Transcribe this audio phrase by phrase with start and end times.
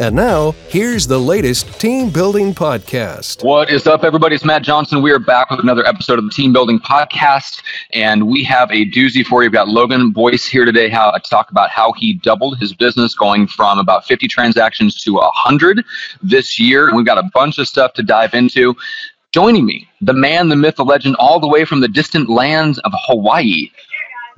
[0.00, 3.42] And now, here's the latest team building podcast.
[3.42, 4.36] What is up, everybody?
[4.36, 5.02] It's Matt Johnson.
[5.02, 7.60] We are back with another episode of the Team Building Podcast,
[7.92, 9.48] and we have a doozy for you.
[9.48, 13.12] We've got Logan Boyce here today how, to talk about how he doubled his business
[13.12, 15.84] going from about 50 transactions to 100
[16.22, 16.94] this year.
[16.94, 18.76] We've got a bunch of stuff to dive into.
[19.32, 22.78] Joining me, the man, the myth, the legend, all the way from the distant lands
[22.78, 23.68] of Hawaii,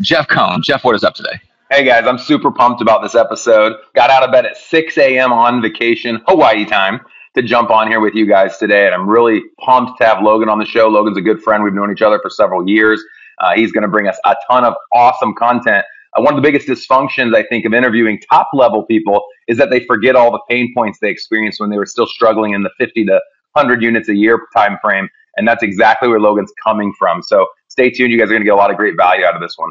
[0.01, 0.62] Jeff Cohn.
[0.62, 1.38] Jeff, what is up today?
[1.73, 3.77] Hey guys, I'm super pumped about this episode.
[3.95, 5.33] Got out of bed at 6 a.m.
[5.33, 6.98] on vacation, Hawaii time,
[7.37, 8.87] to jump on here with you guys today.
[8.87, 10.88] And I'm really pumped to have Logan on the show.
[10.88, 11.63] Logan's a good friend.
[11.63, 13.01] We've known each other for several years.
[13.38, 15.85] Uh, he's going to bring us a ton of awesome content.
[16.16, 19.71] Uh, one of the biggest dysfunctions, I think, of interviewing top level people is that
[19.71, 22.71] they forget all the pain points they experienced when they were still struggling in the
[22.79, 23.21] 50 to
[23.52, 25.09] 100 units a year time frame.
[25.37, 27.23] And that's exactly where Logan's coming from.
[27.23, 28.10] So stay tuned.
[28.10, 29.71] You guys are going to get a lot of great value out of this one.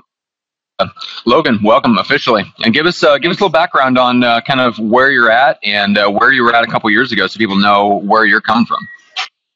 [1.26, 4.60] Logan, welcome officially, and give us uh, give us a little background on uh, kind
[4.60, 7.38] of where you're at and uh, where you were at a couple years ago, so
[7.38, 8.88] people know where you're coming from.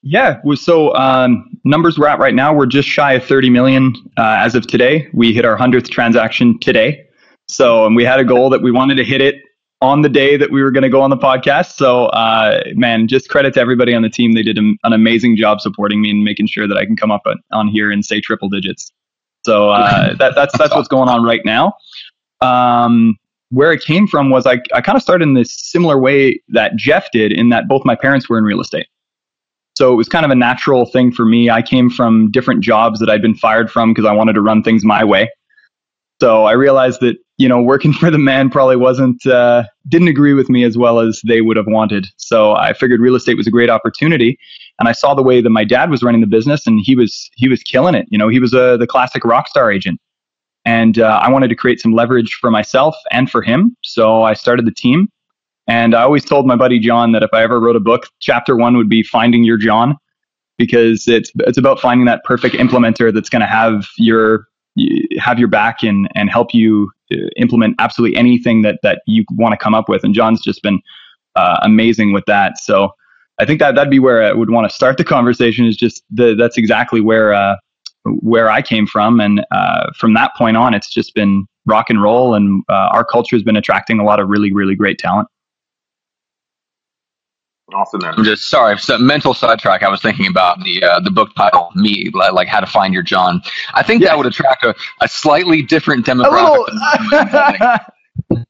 [0.02, 4.35] Yeah, so um, numbers we're at right now, we're just shy of 30 million uh,
[4.39, 5.07] as of today.
[5.13, 7.05] We hit our hundredth transaction today,
[7.47, 9.35] so and we had a goal that we wanted to hit it
[9.81, 11.73] on the day that we were going to go on the podcast.
[11.73, 14.31] So, uh, man, just credit to everybody on the team.
[14.31, 17.23] They did an amazing job supporting me and making sure that I can come up
[17.52, 18.91] on here and say triple digits.
[19.45, 21.73] So uh, that, that's that's what's going on right now.
[22.41, 23.17] Um,
[23.52, 26.75] where it came from was I, I kind of started in this similar way that
[26.75, 28.88] Jeff did, in that both my parents were in real estate.
[29.75, 31.49] So it was kind of a natural thing for me.
[31.49, 34.64] I came from different jobs that I'd been fired from because I wanted to run
[34.64, 35.30] things my way.
[36.21, 40.33] So I realized that you know working for the man probably wasn't uh, didn't agree
[40.33, 42.08] with me as well as they would have wanted.
[42.17, 44.39] So I figured real estate was a great opportunity,
[44.80, 47.30] and I saw the way that my dad was running the business, and he was
[47.36, 48.06] he was killing it.
[48.10, 50.00] You know, he was a the classic rock star agent,
[50.66, 53.76] and uh, I wanted to create some leverage for myself and for him.
[53.84, 55.08] So I started the team,
[55.67, 58.56] and I always told my buddy John that if I ever wrote a book, chapter
[58.56, 59.95] one would be finding your John,
[60.58, 64.48] because it's it's about finding that perfect implementer that's going to have your
[65.20, 69.54] have your back and and help you uh, implement absolutely anything that that you want
[69.54, 70.04] to come up with.
[70.04, 70.82] And John's just been
[71.36, 72.58] uh, amazing with that.
[72.58, 72.90] So
[73.39, 75.66] I think that that'd be where I would want to start the conversation.
[75.66, 77.55] Is just the, that's exactly where uh,
[78.05, 82.02] where I came from, and uh, from that point on, it's just been rock and
[82.02, 85.27] roll, and uh, our culture has been attracting a lot of really really great talent.
[87.73, 88.14] Awesome, man.
[88.17, 89.83] I'm just sorry, mental sidetrack.
[89.83, 93.04] I was thinking about the uh, the book title, "Me," like how to find your
[93.04, 93.42] John.
[93.73, 94.10] I think yeah.
[94.10, 96.67] that would attract a, a slightly different demographic.
[97.11, 97.77] yeah.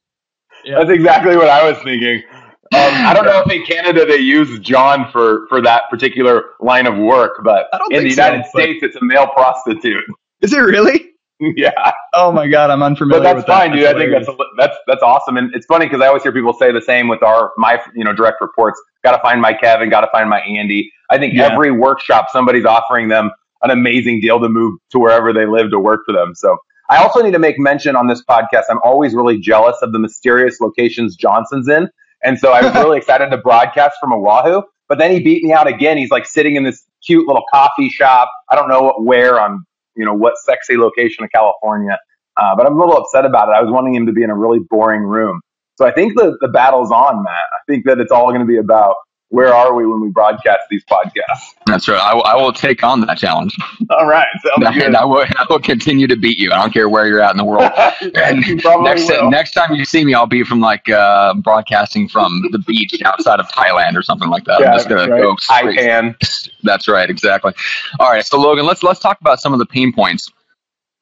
[0.66, 2.22] That's exactly what I was thinking.
[2.72, 6.86] Um, I don't know if in Canada they use John for for that particular line
[6.86, 10.04] of work, but in the United so, States it's a male prostitute.
[10.40, 11.10] Is it really?
[11.40, 11.92] yeah.
[12.14, 13.22] Oh my god, I'm unfamiliar.
[13.22, 13.76] But that's fine, that.
[13.76, 13.84] dude.
[13.84, 16.52] That's I think that's that's that's awesome, and it's funny because I always hear people
[16.52, 18.80] say the same with our my you know direct reports.
[19.02, 19.90] Got to find my Kevin.
[19.90, 20.90] Got to find my Andy.
[21.10, 21.52] I think yeah.
[21.52, 23.30] every workshop somebody's offering them
[23.62, 26.34] an amazing deal to move to wherever they live to work for them.
[26.34, 26.56] So
[26.90, 28.64] I also need to make mention on this podcast.
[28.70, 31.88] I'm always really jealous of the mysterious locations Johnson's in
[32.24, 34.62] and so I was really excited to broadcast from Oahu.
[34.88, 35.96] But then he beat me out again.
[35.96, 38.30] He's like sitting in this cute little coffee shop.
[38.50, 39.64] I don't know what, where on,
[39.96, 41.98] you know, what sexy location of California.
[42.36, 43.52] Uh, but I'm a little upset about it.
[43.52, 45.40] I was wanting him to be in a really boring room.
[45.76, 47.32] So I think the, the battle's on, Matt.
[47.32, 48.94] I think that it's all going to be about
[49.34, 51.54] where are we when we broadcast these podcasts?
[51.66, 51.98] That's right.
[51.98, 53.56] I, will take on that challenge.
[53.90, 54.28] All right.
[54.56, 56.52] And I will, I will continue to beat you.
[56.52, 57.68] I don't care where you're at in the world.
[58.14, 58.46] and
[58.84, 59.30] next, will.
[59.30, 63.40] next time you see me, I'll be from like uh, broadcasting from the beach outside
[63.40, 64.60] of Thailand or something like that.
[64.60, 65.20] Yeah, I'm just gonna right.
[65.20, 65.36] go.
[65.50, 66.14] I can.
[66.62, 67.10] That's right.
[67.10, 67.54] Exactly.
[67.98, 68.24] All right.
[68.24, 70.30] So Logan, let's let's talk about some of the pain points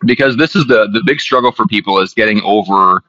[0.06, 3.02] because this is the the big struggle for people is getting over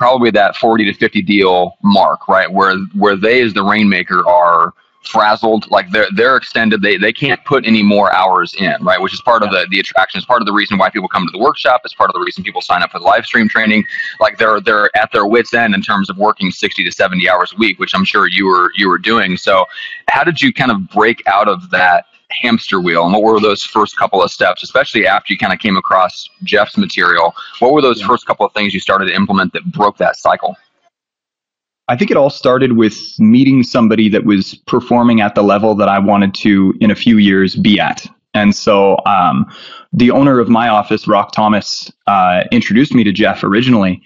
[0.00, 2.50] probably that 40 to 50 deal mark, right?
[2.50, 7.44] Where where they as the rainmaker are frazzled, like they're they're extended, they they can't
[7.44, 8.98] put any more hours in, right?
[8.98, 11.26] Which is part of the the attraction, it's part of the reason why people come
[11.26, 13.46] to the workshop, it's part of the reason people sign up for the live stream
[13.46, 13.84] training.
[14.20, 17.52] Like they're they're at their wits end in terms of working 60 to 70 hours
[17.52, 19.36] a week, which I'm sure you were you were doing.
[19.36, 19.66] So
[20.08, 23.62] how did you kind of break out of that hamster wheel and what were those
[23.62, 27.82] first couple of steps especially after you kind of came across jeff's material what were
[27.82, 28.06] those yeah.
[28.06, 30.56] first couple of things you started to implement that broke that cycle
[31.88, 35.88] I think it all started with meeting somebody that was performing at the level that
[35.88, 38.06] I wanted to in a few years be at.
[38.32, 39.52] And so um,
[39.92, 44.00] the owner of my office, Rock Thomas, uh, introduced me to Jeff originally.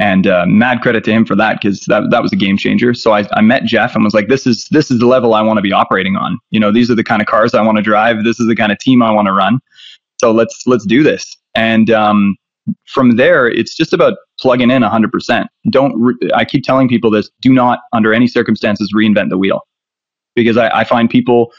[0.00, 2.94] And uh, mad credit to him for that because that, that was a game changer.
[2.94, 5.42] So I, I met Jeff and was like, this is this is the level I
[5.42, 6.38] want to be operating on.
[6.50, 8.24] You know, these are the kind of cars I want to drive.
[8.24, 9.60] This is the kind of team I want to run.
[10.18, 11.36] So let's let's do this.
[11.54, 12.36] And um,
[12.86, 15.46] from there, it's just about plugging in 100%.
[15.70, 19.60] Don't, re- I keep telling people this do not, under any circumstances, reinvent the wheel.
[20.34, 21.52] Because I, I find people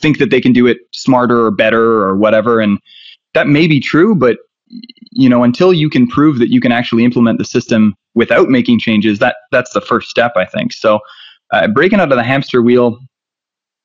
[0.00, 2.60] think that they can do it smarter or better or whatever.
[2.60, 2.78] And
[3.34, 4.38] that may be true, but
[5.16, 8.78] you know, until you can prove that you can actually implement the system without making
[8.78, 10.72] changes, that that's the first step, I think.
[10.72, 11.00] So,
[11.52, 12.98] uh, breaking out of the hamster wheel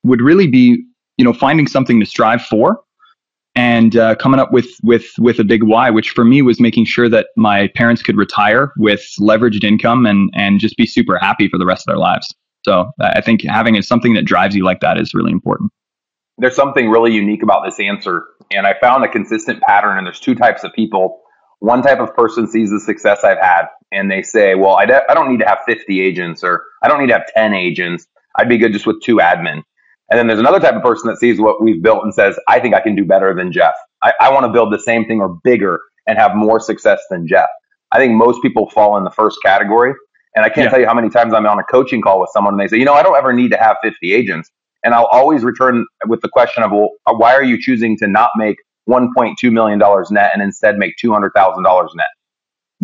[0.03, 0.83] would really be,
[1.17, 2.81] you know, finding something to strive for
[3.55, 6.85] and uh, coming up with with with a big why, which for me was making
[6.85, 11.47] sure that my parents could retire with leveraged income and and just be super happy
[11.49, 12.33] for the rest of their lives.
[12.63, 15.71] So I think having something that drives you like that is really important.
[16.37, 19.97] There's something really unique about this answer, and I found a consistent pattern.
[19.97, 21.20] And there's two types of people.
[21.61, 25.09] One type of person sees the success I've had, and they say, "Well, I, de-
[25.09, 28.05] I don't need to have 50 agents, or I don't need to have 10 agents.
[28.35, 29.63] I'd be good just with two admin."
[30.11, 32.59] And then there's another type of person that sees what we've built and says, I
[32.59, 33.73] think I can do better than Jeff.
[34.03, 37.25] I, I want to build the same thing or bigger and have more success than
[37.25, 37.47] Jeff.
[37.93, 39.93] I think most people fall in the first category.
[40.35, 40.69] And I can't yeah.
[40.69, 42.77] tell you how many times I'm on a coaching call with someone and they say,
[42.77, 44.49] you know, I don't ever need to have 50 agents.
[44.83, 48.31] And I'll always return with the question of, well, why are you choosing to not
[48.35, 48.57] make
[48.89, 49.79] $1.2 million
[50.11, 52.05] net and instead make $200,000 net?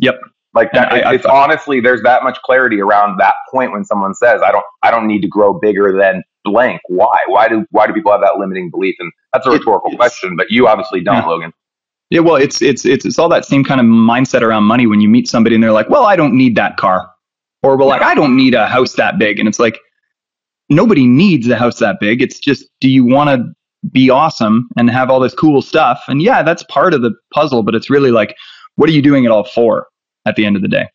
[0.02, 0.20] Yep.
[0.54, 4.16] Like that, I, it's I, honestly, there's that much clarity around that point when someone
[4.16, 6.82] says, I don't, I don't need to grow bigger than blank.
[6.88, 7.16] Why?
[7.28, 8.96] Why do why do people have that limiting belief?
[9.00, 11.28] And that's a rhetorical it, question, but you obviously don't, yeah.
[11.28, 11.54] Logan.
[12.10, 15.02] Yeah, well, it's it's it's it's all that same kind of mindset around money when
[15.02, 17.08] you meet somebody and they're like, "Well, I don't need that car,"
[17.62, 19.78] or "Well, like I don't need a house that big," and it's like
[20.70, 22.22] nobody needs a house that big.
[22.22, 23.54] It's just, do you want to
[23.92, 26.04] be awesome and have all this cool stuff?
[26.08, 28.36] And yeah, that's part of the puzzle, but it's really like,
[28.76, 29.88] what are you doing it all for
[30.26, 30.88] at the end of the day?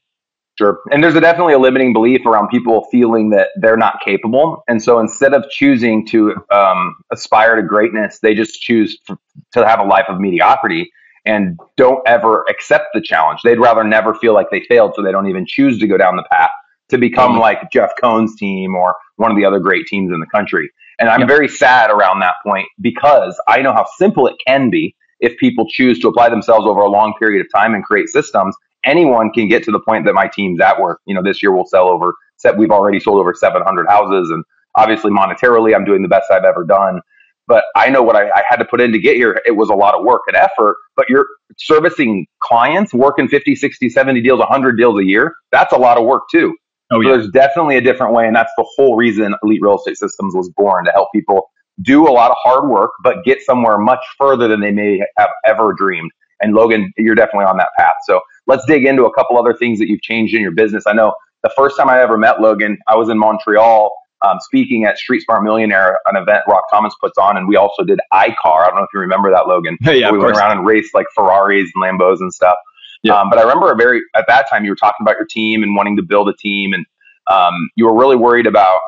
[0.59, 0.81] Sure.
[0.91, 4.63] And there's a definitely a limiting belief around people feeling that they're not capable.
[4.69, 9.19] And so instead of choosing to um, aspire to greatness, they just choose to,
[9.53, 10.91] to have a life of mediocrity
[11.25, 13.41] and don't ever accept the challenge.
[13.45, 16.17] They'd rather never feel like they failed, so they don't even choose to go down
[16.17, 16.51] the path
[16.91, 17.41] to become mm-hmm.
[17.41, 20.71] like Jeff Cohn's team or one of the other great teams in the country.
[21.03, 21.29] And I'm yep.
[21.29, 25.67] very sad around that point because I know how simple it can be if people
[25.69, 29.49] choose to apply themselves over a long period of time and create systems anyone can
[29.49, 31.01] get to the point that my team's at work.
[31.07, 32.15] You know, this year we'll sell over,
[32.57, 34.31] we've already sold over 700 houses.
[34.31, 34.45] And
[34.75, 37.01] obviously, monetarily, I'm doing the best I've ever done.
[37.49, 39.41] But I know what I, I had to put in to get here.
[39.45, 41.27] It was a lot of work and effort, but you're
[41.59, 45.35] servicing clients, working 50, 60, 70 deals, 100 deals a year.
[45.51, 46.57] That's a lot of work too.
[46.93, 47.09] Oh, yeah.
[47.09, 48.27] So there's definitely a different way.
[48.27, 51.51] And that's the whole reason Elite Real Estate Systems was born to help people
[51.81, 55.31] do a lot of hard work, but get somewhere much further than they may have
[55.47, 56.11] ever dreamed.
[56.41, 57.95] And Logan, you're definitely on that path.
[58.07, 60.85] So let's dig into a couple other things that you've changed in your business.
[60.87, 63.91] I know the first time I ever met Logan, I was in Montreal
[64.23, 67.83] um, speaking at Street Smart Millionaire, an event Rock Thomas puts on, and we also
[67.83, 68.63] did iCar.
[68.63, 69.77] I don't know if you remember that, Logan.
[69.83, 72.57] yeah, we went around and raced like Ferraris and Lambos and stuff.
[73.03, 73.19] Yeah.
[73.19, 75.63] Um, but I remember a very at that time you were talking about your team
[75.63, 76.87] and wanting to build a team, and
[77.31, 78.81] um, you were really worried about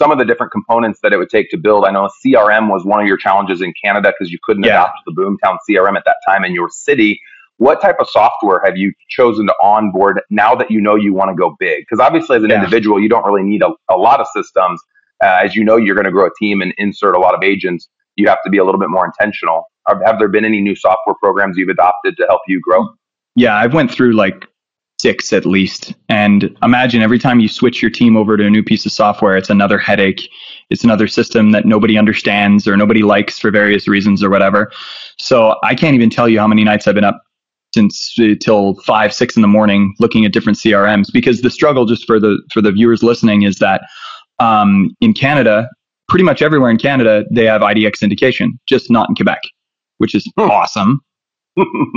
[0.00, 1.84] some of the different components that it would take to build.
[1.84, 4.82] I know CRM was one of your challenges in Canada because you couldn't yeah.
[4.84, 7.20] adopt the Boomtown CRM at that time in your city
[7.58, 11.28] what type of software have you chosen to onboard now that you know you want
[11.30, 11.82] to go big?
[11.82, 12.56] Because obviously, as an yeah.
[12.56, 14.80] individual, you don't really need a, a lot of systems.
[15.22, 17.42] Uh, as you know, you're going to grow a team and insert a lot of
[17.42, 17.88] agents.
[18.16, 19.64] You have to be a little bit more intentional.
[19.88, 22.88] Have, have there been any new software programs you've adopted to help you grow?
[23.38, 24.46] Yeah, I've went through like
[25.00, 25.94] six at least.
[26.08, 29.36] And imagine every time you switch your team over to a new piece of software,
[29.36, 30.28] it's another headache.
[30.70, 34.72] It's another system that nobody understands or nobody likes for various reasons or whatever.
[35.20, 37.22] So I can't even tell you how many nights I've been up
[37.72, 41.84] since uh, till five six in the morning looking at different crms because the struggle
[41.84, 43.82] just for the for the viewers listening is that
[44.40, 45.68] um, in canada
[46.08, 49.42] pretty much everywhere in canada they have idx syndication just not in quebec
[49.98, 50.50] which is hmm.
[50.50, 50.98] awesome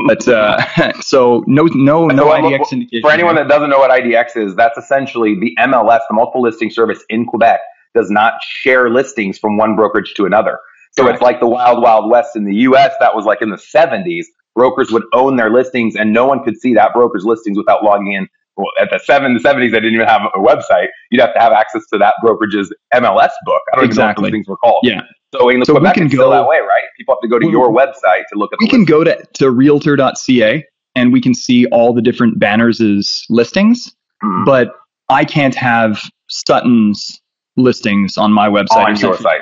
[0.07, 0.57] but uh,
[1.01, 4.55] so no no no so, idx syndication for anyone that doesn't know what idx is
[4.55, 7.59] that's essentially the mls the multiple listing service in quebec
[7.93, 10.59] does not share listings from one brokerage to another.
[10.93, 13.55] So it's like the wild wild west in the us that was like in the
[13.55, 14.25] 70s
[14.55, 18.13] brokers would own their listings and no one could see that broker's listings without logging
[18.13, 18.27] in.
[18.58, 20.88] Well, at the seven, the 70s, they didn't even have a website.
[21.10, 23.62] You'd have to have access to that brokerage's MLS book.
[23.74, 23.88] I don't exactly.
[23.88, 24.81] even know what those things were called.
[24.84, 25.01] Yeah.
[25.34, 26.84] So in so Quebec, we can go, that way, right?
[26.98, 29.50] People have to go to your website to look at We can go to, to
[29.50, 30.65] realtor.ca
[30.96, 34.46] and we can see all the different banners' listings, mm.
[34.46, 34.75] but
[35.10, 37.22] I can't have Sutton's
[37.58, 39.41] listings on my website on or, site.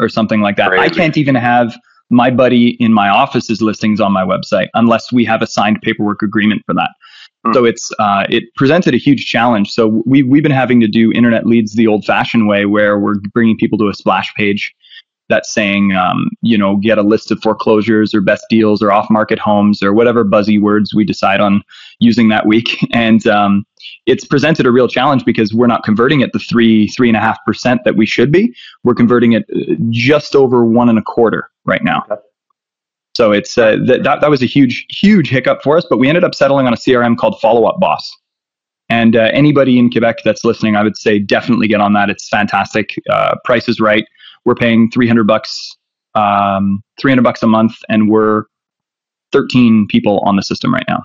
[0.00, 0.68] or something like that.
[0.68, 0.84] Crazy.
[0.84, 1.76] I can't even have
[2.10, 6.22] my buddy in my office's listings on my website unless we have a signed paperwork
[6.22, 6.90] agreement for that.
[7.44, 7.52] Hmm.
[7.52, 9.70] So it's uh, it presented a huge challenge.
[9.70, 13.56] So we we've been having to do internet leads the old-fashioned way, where we're bringing
[13.56, 14.74] people to a splash page
[15.28, 19.38] that's saying, um, you know, get a list of foreclosures or best deals or off-market
[19.38, 21.62] homes or whatever buzzy words we decide on
[22.00, 22.78] using that week.
[22.94, 23.64] And um,
[24.06, 27.20] it's presented a real challenge because we're not converting at the three three and a
[27.20, 28.54] half percent that we should be.
[28.82, 32.04] We're converting it uh, just over one and a quarter right now.
[32.10, 32.20] Okay.
[33.18, 36.08] So it's uh, th- that that was a huge huge hiccup for us, but we
[36.08, 38.08] ended up settling on a CRM called Follow Up Boss.
[38.90, 42.10] And uh, anybody in Quebec that's listening, I would say definitely get on that.
[42.10, 42.94] It's fantastic.
[43.10, 44.04] Uh, price is right.
[44.44, 45.76] We're paying 300 bucks,
[46.14, 48.44] um, 300 bucks a month, and we're
[49.32, 51.02] 13 people on the system right now.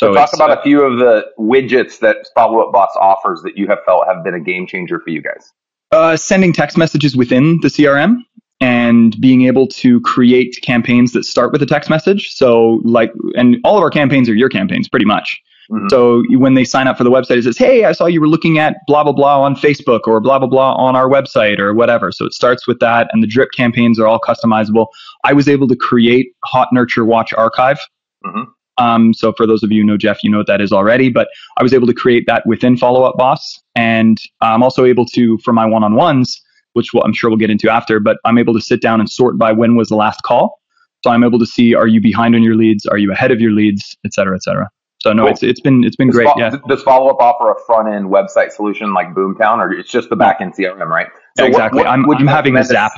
[0.00, 3.58] So talk it's, about a few of the widgets that Follow Up Boss offers that
[3.58, 5.52] you have felt have been a game changer for you guys.
[5.92, 8.16] uh, sending text messages within the CRM
[8.60, 12.30] and being able to create campaigns that start with a text message.
[12.30, 15.40] So, like, and all of our campaigns are your campaigns pretty much.
[15.70, 15.88] Mhm.
[15.90, 18.28] So, when they sign up for the website, it says, Hey, I saw you were
[18.28, 21.72] looking at blah, blah, blah on Facebook or blah, blah, blah on our website or
[21.72, 22.12] whatever.
[22.12, 23.08] So, it starts with that.
[23.12, 24.88] And the drip campaigns are all customizable.
[25.24, 27.78] I was able to create Hot Nurture Watch Archive.
[28.26, 28.46] Mhm.
[28.78, 31.08] Um, so, for those of you who know Jeff, you know what that is already.
[31.08, 33.60] But I was able to create that within Follow Up Boss.
[33.76, 36.40] And I'm also able to, for my one on ones,
[36.74, 39.10] which we'll, I'm sure we'll get into after, but I'm able to sit down and
[39.10, 40.58] sort by when was the last call.
[41.02, 43.40] So I'm able to see are you behind on your leads, are you ahead of
[43.40, 44.68] your leads, et cetera, et cetera.
[45.02, 45.30] So no, Cool.
[45.32, 46.28] it's it's been it's been Does great.
[46.28, 49.90] fo- Yeah, Does Follow Up offer a front end website solution like Boomtown, or it's
[49.90, 51.06] just the back end CRM, right?
[51.38, 51.78] Yeah, exactly.
[51.78, 52.92] what I'm, would I'm you having to zap.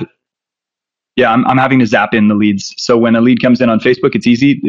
[1.15, 2.73] Yeah, I'm, I'm having to zap in the leads.
[2.77, 4.59] So when a lead comes in on Facebook, it's easy.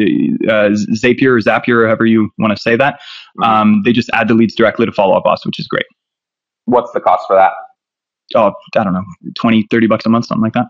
[0.47, 3.01] Uh, Zapier or Zapier, or however you want to say that.
[3.41, 3.45] Mhm.
[3.47, 5.85] Um, they just add the leads directly to Follow Up Boss, which is great.
[6.65, 7.51] What's the cost for that?
[8.33, 9.03] Oh, I don't know,
[9.35, 10.67] 20, 30 bucks a month, something like that.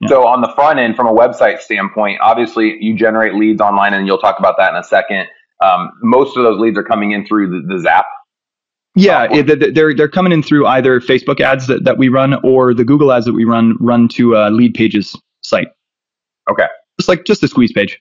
[0.00, 0.08] Yeah.
[0.08, 4.06] So on the front end, from a website standpoint, obviously you generate leads online, and
[4.06, 5.26] you'll talk about that in a second.
[5.64, 8.06] Um, most of those leads are coming in through the, the Zap.
[8.94, 12.72] Yeah, it, they're they're coming in through either Facebook ads that, that we run or
[12.72, 15.68] the Google ads that we run run to uh, Lead Pages site.
[16.50, 16.66] Okay.
[16.98, 18.00] Just like just a squeeze page.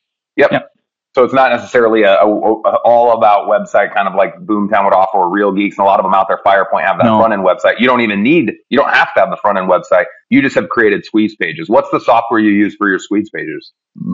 [1.16, 4.94] So it's not necessarily a, a, a all about website, kind of like Boomtown would
[4.94, 6.42] offer, or Real Geeks, and a lot of them out there.
[6.46, 7.20] Firepoint have that No.
[7.20, 7.80] front end website.
[7.80, 10.08] You don't even need, you don't have to have the front end website.
[10.30, 11.70] You just have created squeeze pages.
[11.70, 13.72] What's the software you use for your squeeze pages?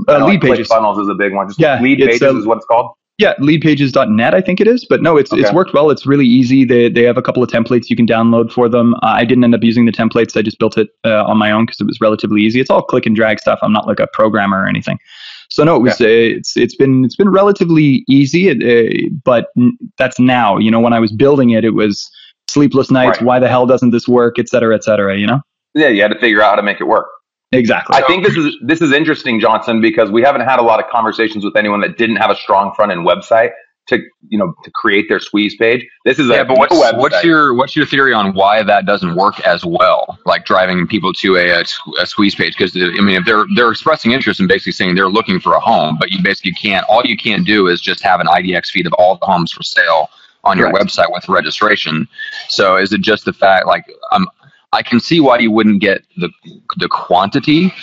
[0.08, 0.68] Uh, know, lead like Pages.
[0.68, 1.48] Funnels is a big one.
[1.48, 2.92] Just Yeah, lead pages uh, is what it's called.
[3.18, 4.86] Yeah, leadpages.net, I think it is.
[4.88, 5.90] But no, it's it's worked well.
[5.90, 6.66] It's really easy.
[6.66, 8.94] They they have a couple of templates you can download for them.
[8.96, 10.38] Uh, I didn't end up using the templates.
[10.38, 12.60] I just built it uh, on my own because it was relatively easy.
[12.60, 13.60] It's all click and drag stuff.
[13.62, 14.98] I'm not like a programmer or anything.
[15.52, 18.50] So no, it was uh, it's it's been it's been relatively easy.
[18.50, 20.58] Uh, but n- that's now.
[20.58, 22.10] You know, when I was building it, it was
[22.50, 23.18] sleepless nights.
[23.18, 23.26] Right.
[23.26, 24.40] Why the hell doesn't this work?
[24.40, 25.18] Et cetera, et cetera.
[25.18, 25.42] You know.
[25.74, 27.08] Yeah, you had to figure out how to make it work.
[27.52, 27.98] Exactly.
[27.98, 30.90] I think this is this is interesting, Johnson, because we haven't had a lot of
[30.90, 33.52] conversations with anyone that didn't have a strong front end website
[33.88, 35.86] to you know to create their squeeze page.
[36.06, 36.98] This is Yeah, a but what's website.
[36.98, 40.18] what's your what's your theory on why that doesn't work as well?
[40.26, 41.64] Like driving people to a, a,
[42.00, 45.10] a squeeze page because I mean if they're they're expressing interest in basically saying they're
[45.10, 46.86] looking for a home, but you basically can't.
[46.90, 49.64] All you can do is just have an IDX feed of all the homes for
[49.64, 50.10] sale
[50.44, 52.08] on your website with registration.
[52.50, 54.28] So is it just the fact like um
[54.74, 56.30] I can see why you wouldn't get the
[56.78, 57.74] the quantity.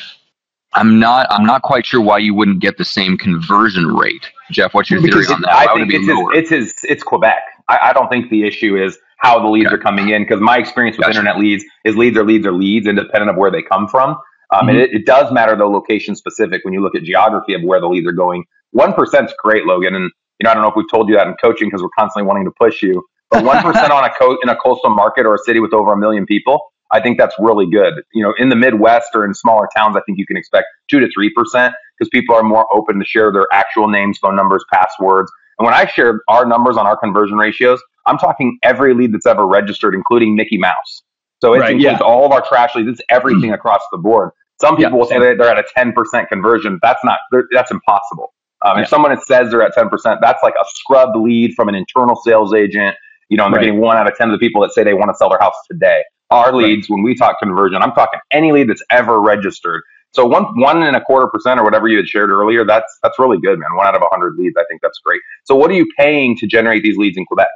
[0.75, 4.27] I'm not I'm not quite sure why you wouldn't get the same conversion rate.
[4.51, 5.53] Jeff, what's your theory Because on that?
[5.53, 7.43] I Why would it think it's his, it's his it's Quebec.
[7.69, 9.77] I, I don't think the issue is how the leads Okay.
[9.77, 11.19] are coming in because my experience with Gotcha.
[11.19, 14.11] internet leads is leads are leads are leads independent of where they come from.
[14.53, 14.69] Um, Mm-hmm.
[14.69, 17.81] And it, it does matter though location specific when you look at geography of where
[17.81, 18.45] the leads are going.
[18.73, 21.27] One percent's great, Logan, and you know I don't know if we've told you that
[21.27, 23.05] in coaching because we're constantly wanting to push you.
[23.31, 25.93] But one percent on a co- in a coastal market or a city with over
[25.93, 26.61] a million people,
[26.93, 27.95] I think that's really good.
[28.15, 31.01] You know, in the Midwest or in smaller towns, I think you can expect two
[31.01, 34.65] to three percent because people are more open to share their actual names, phone numbers,
[34.73, 35.31] passwords.
[35.59, 39.27] And when I share our numbers on our conversion ratios, I'm talking every lead that's
[39.27, 41.03] ever registered, including Mickey Mouse.
[41.43, 42.07] So it Right, includes yeah.
[42.07, 42.89] all of our trash leads.
[42.89, 44.31] It's everything across the board.
[44.61, 46.79] Some people Yeah, will say they're at a 10% conversion.
[46.83, 47.19] That's not,
[47.53, 48.33] that's impossible.
[48.65, 48.83] Um, Yeah.
[48.85, 52.55] If someone says they're at 10%, that's like a scrub lead from an internal sales
[52.55, 52.97] agent,
[53.29, 53.67] you know, and they're Right.
[53.67, 55.39] getting one out of 10 of the people that say they want to sell their
[55.39, 56.03] house today.
[56.31, 59.83] Our leads, when we talk conversion, I'm talking any lead that's ever registered.
[60.13, 63.19] So one, one and a quarter percent or whatever you had shared earlier, that's, that's
[63.19, 63.77] really good, man.
[63.77, 64.57] One out of a hundred leads.
[64.57, 65.21] I think that's great.
[65.45, 67.49] So what are you paying to generate these leads in Quebec?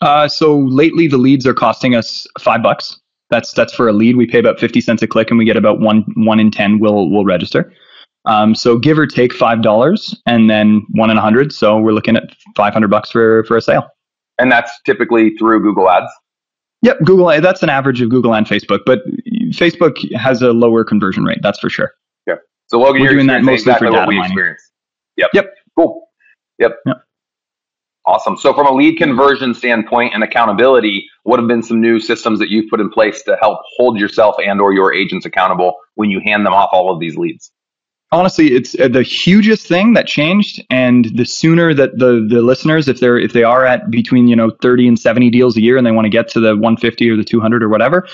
[0.00, 2.98] Uh, so lately, the leads are costing us five bucks.
[3.30, 4.16] That's that's for a lead.
[4.16, 6.80] We pay about fifty cents a click, and we get about one one in ten
[6.80, 7.72] will will register.
[8.24, 11.52] Um, so give or take five dollars, and then one in a hundred.
[11.52, 13.86] So we're looking at five hundred bucks for for a sale.
[14.38, 16.10] And that's typically through Google ads.
[16.82, 17.28] Yep, Google.
[17.40, 19.02] That's an average of Google and Facebook, but
[19.52, 21.38] Facebook has a lower conversion rate.
[21.42, 21.92] That's for sure.
[22.26, 22.36] Yeah.
[22.66, 24.32] So Logan, We're you're doing that mostly exactly for what data we mining.
[24.32, 24.70] experience.
[25.16, 25.30] Yep.
[25.34, 25.54] Yep.
[25.76, 26.08] Cool.
[26.58, 26.78] Yep.
[26.86, 26.96] Yep.
[28.04, 28.36] Awesome.
[28.36, 32.50] So from a lead conversion standpoint and accountability, what have been some new systems that
[32.50, 36.20] you've put in place to help hold yourself and or your agents accountable when you
[36.24, 37.52] hand them off all of these leads?
[38.12, 42.86] honestly it's uh, the hugest thing that changed and the sooner that the the listeners
[42.86, 45.76] if they're if they are at between you know 30 and 70 deals a year
[45.76, 48.06] and they want to get to the 150 or the 200 or whatever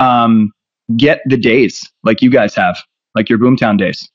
[0.00, 0.52] um,
[0.96, 2.82] get the days like you guys have
[3.14, 4.08] like your boomtown days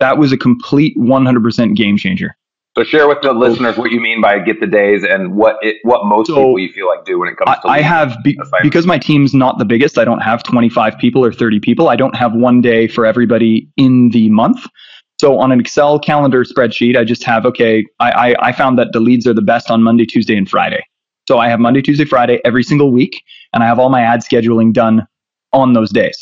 [0.00, 2.36] that was a complete 100% game changer
[2.76, 5.76] So share with the listeners what you mean by get the days and what it
[5.82, 8.16] what most So, people you feel like do when it comes to I, I have
[8.24, 9.98] be, because my team's not the biggest.
[9.98, 11.88] I don't have 25 people or 30 people.
[11.88, 14.66] I don't have one day for everybody in the month.
[15.20, 17.84] So on an Excel calendar spreadsheet, I just have okay.
[18.00, 20.84] I, I I found that the leads are the best on Monday, Tuesday, and Friday.
[21.28, 23.22] So I have Monday, Tuesday, Friday every single week,
[23.52, 25.06] and I have all my ad scheduling done
[25.54, 26.18] on those days.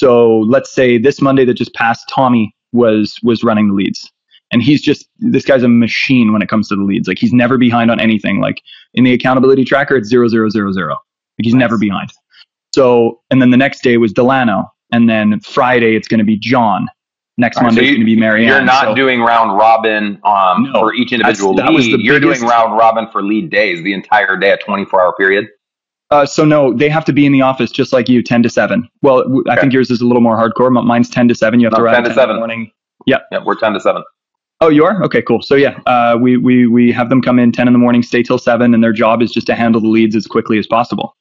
[0.00, 4.10] So let's say this Monday that just passed, Tommy was was running the leads,
[4.52, 7.08] and he's just this guy's a machine when it comes to the leads.
[7.08, 8.40] Like he's never behind on anything.
[8.40, 8.60] Like
[8.94, 10.90] in the accountability tracker, it's zero zero zero zero.
[10.90, 11.60] Like he's Nice.
[11.60, 12.10] never behind.
[12.74, 16.36] So and then the next day was Delano, and then Friday it's going to be
[16.38, 16.88] John.
[17.38, 18.48] Next All right, so Monday it's going to be Marianne.
[18.48, 21.98] You're not So- doing round robin um, No, for each individual that was lead.
[22.00, 25.14] the You're biggest- doing round robin for lead days, the entire day, a 24 hour
[25.18, 25.46] period.
[26.10, 28.48] Uh, so no, they have to be in the office just like you, ten to
[28.48, 28.88] seven.
[29.02, 29.62] Well, w- I Okay.
[29.62, 30.72] think yours is a little more hardcore.
[30.72, 31.58] but Mine's ten to seven.
[31.60, 32.36] You have No, to arrive 10 to at 10 in the 7.
[32.36, 32.70] morning.
[33.06, 34.02] Yeah, yeah, we're 10 to 7.
[34.60, 35.02] Oh, you are?
[35.04, 35.42] Okay, cool.
[35.42, 38.22] So yeah, uh, we we we have them come in ten in the morning, stay
[38.22, 41.14] till seven, and their job is just to handle the leads as quickly as possible.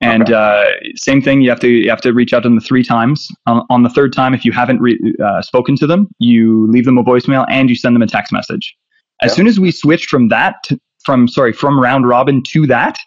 [0.00, 0.64] And uh,
[0.96, 3.26] same thing, you have to you have to reach out to them three times.
[3.46, 6.84] On, on the third time, if you haven't re- uh, spoken to them, you leave
[6.84, 8.76] them a voicemail and you send them a text message.
[9.22, 9.36] As Yeah.
[9.36, 12.98] soon as we switched from that to, from sorry from round robin to that,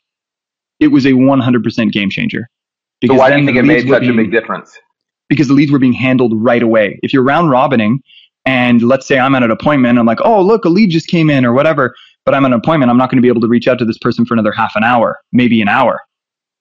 [0.80, 2.50] it was a 100% game changer.
[3.06, 4.78] So why do you think it made such a big difference?
[5.30, 7.00] because the leads were being handled right away.
[7.04, 8.02] If you're round robining
[8.46, 11.30] and let's say I'm at an appointment, I'm like, oh, look, a lead just came
[11.30, 11.94] in or whatever,
[12.26, 13.86] but I'm at an appointment, I'm not going to be able to reach out to
[13.86, 16.02] this person for another half an hour, maybe an hour.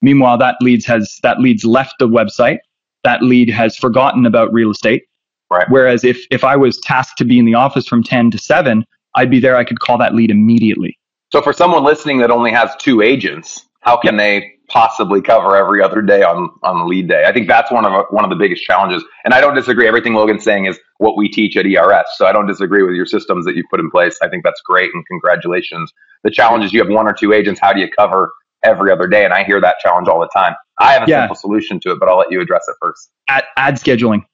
[0.02, 2.58] Meanwhile, that leads has that leads left the website.
[3.04, 5.04] That lead has forgotten about real estate.
[5.50, 5.66] Right.
[5.70, 8.84] Whereas if if I was tasked to be in the office from 10 to 7,
[9.14, 9.56] I'd be there.
[9.56, 10.98] I could call that lead immediately.
[11.32, 15.80] So for someone listening that only has two agents, how can they possibly cover every
[15.80, 17.24] other day on on the lead day?
[17.24, 19.02] I think that's one of one of the biggest challenges.
[19.24, 19.86] And I don't disagree.
[19.86, 22.06] Everything Logan's saying is what we teach at ERS.
[22.16, 24.18] So I don't disagree with your systems that you put in place.
[24.22, 25.92] I think that's great and congratulations.
[26.24, 27.60] The challenge is you have one or two agents.
[27.60, 28.30] How do you cover
[28.64, 29.24] every other day?
[29.24, 30.54] And I hear that challenge all the time.
[30.80, 31.22] I have a Yeah.
[31.22, 33.10] simple solution to it, but I'll let you address it first.
[33.28, 34.24] ad, ad scheduling.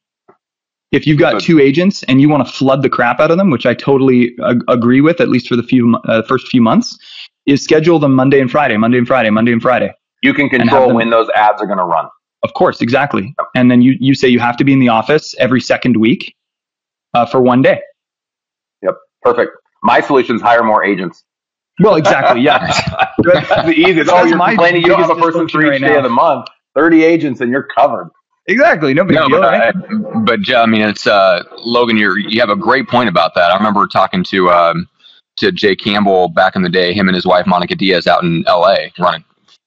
[0.92, 3.48] If you've got two agents and you want to flood the crap out of them,
[3.50, 6.98] which I totally ag- agree with, at least for the few uh, first few months,
[7.46, 9.92] is schedule them Monday and Friday, Monday and Friday, Monday and Friday.
[10.22, 12.06] You can have control them- when those ads are going to run.
[12.44, 13.34] Of course, exactly.
[13.54, 16.34] And then you you say you have to be in the office every second week
[17.14, 17.80] uh, for one day.
[18.82, 19.52] Yep, perfect.
[19.84, 21.22] My solution is hire more agents.
[21.80, 22.40] Well, exactly.
[22.42, 22.58] Yeah.
[23.18, 24.10] That's the easiest.
[24.10, 25.96] Oh, That's you're my complaining you don't have a person for each right day now.
[25.98, 26.46] of the month.
[26.74, 28.10] 30 agents and you're covered.
[28.48, 28.92] exactly.
[28.94, 29.40] No big No, deal.
[29.40, 29.74] but, right?
[29.74, 31.96] uh, but I mean, it's uh, Logan.
[31.96, 33.50] You you have a great point about that.
[33.52, 34.88] I remember talking to um,
[35.42, 36.94] to Jay Campbell back in the day.
[36.94, 38.92] Him and his wife Monica Diaz out in L.A.
[38.98, 39.24] running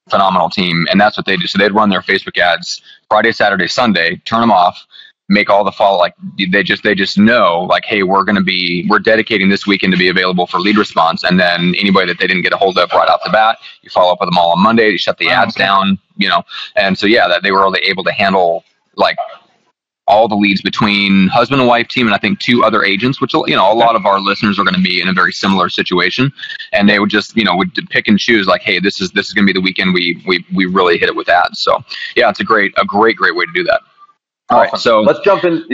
[0.09, 1.47] phenomenal team, and that's what they do.
[1.47, 4.85] So they'd run their Facebook ads Friday, Saturday, Sunday, turn them off,
[5.29, 5.97] make all the follow.
[5.97, 6.13] Like
[6.51, 9.93] they just they just know like, hey, we're going to be we're dedicating this weekend
[9.93, 12.77] to be available for lead response, and then anybody that they didn't get a hold
[12.77, 14.89] of right off the bat, you follow up with them all on Monday.
[14.89, 15.65] You shut the Wow, ads okay.
[15.65, 16.43] down, you know,
[16.75, 18.63] and so yeah, that they were really able to handle
[18.95, 19.17] like
[20.07, 23.33] all the leads between husband and wife team and I think two other agents, which
[23.33, 25.67] you know a lot of our listeners are going to be in a very similar
[25.69, 26.31] situation,
[26.73, 29.27] and they would just you know would pick and choose like, hey, this is this
[29.27, 31.61] is going to be the weekend we we we really hit it with ads.
[31.61, 31.83] So
[32.15, 33.81] yeah, it's a great a great great way to do that.
[34.49, 34.79] All right, Awesome.
[34.79, 35.65] so let's jump in.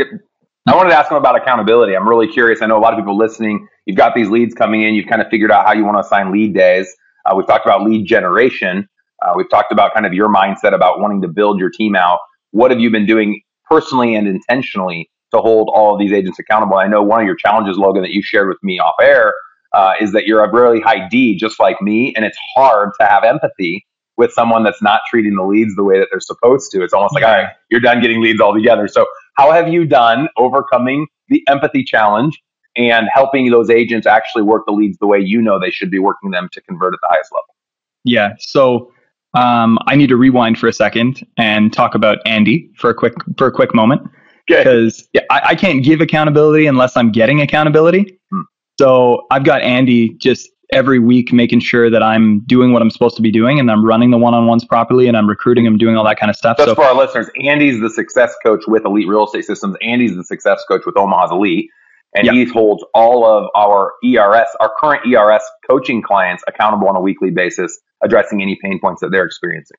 [0.68, 1.96] I wanted to ask them about accountability.
[1.96, 2.62] I'm really curious.
[2.62, 3.68] I know a lot of people listening.
[3.86, 4.94] You've got these leads coming in.
[4.94, 6.88] You've kind of figured out how you want to assign lead days.
[7.26, 8.88] Uh, we've talked about lead generation.
[9.22, 12.20] Uh, we've talked about kind of your mindset about wanting to build your team out.
[12.52, 16.78] What have you been doing personally and intentionally to hold all of these agents accountable?
[16.78, 19.34] I know one of your challenges, Logan, that you shared with me off air
[19.74, 23.08] uh, is that you're a really high D, just like me, and it's hard to
[23.08, 23.86] have empathy
[24.18, 26.84] with someone that's not treating the leads the way that they're supposed to.
[26.84, 28.88] It's almost like, all right, you're done getting leads altogether.
[28.88, 29.06] So,
[29.36, 32.40] how have you done overcoming the empathy challenge
[32.76, 36.00] and helping those agents actually work the leads the way you know they should be
[36.00, 37.56] working them to convert at the highest level?
[38.04, 38.34] Yeah.
[38.40, 38.92] So
[39.34, 43.14] um, I need to rewind for a second and talk about Andy for a quick
[43.38, 44.02] for a quick moment
[44.48, 48.20] because I, I can't give accountability unless I'm getting accountability.
[48.32, 48.42] Hmm.
[48.80, 53.16] So I've got Andy just every week making sure that I'm doing what I'm supposed
[53.18, 56.06] to be doing and I'm running the one-on-ones properly and I'm recruiting them, doing all
[56.06, 56.58] that kind of stuff.
[56.58, 59.76] Just so, for our listeners, Andy's the success coach with Elite Real Estate Systems.
[59.82, 61.70] Andy's the success coach with Omaha's Elite.
[62.14, 62.34] And yep.
[62.34, 67.32] he holds all of our ERS, our current ERS coaching clients accountable on a weekly
[67.32, 69.78] basis, addressing any pain points that they're experiencing.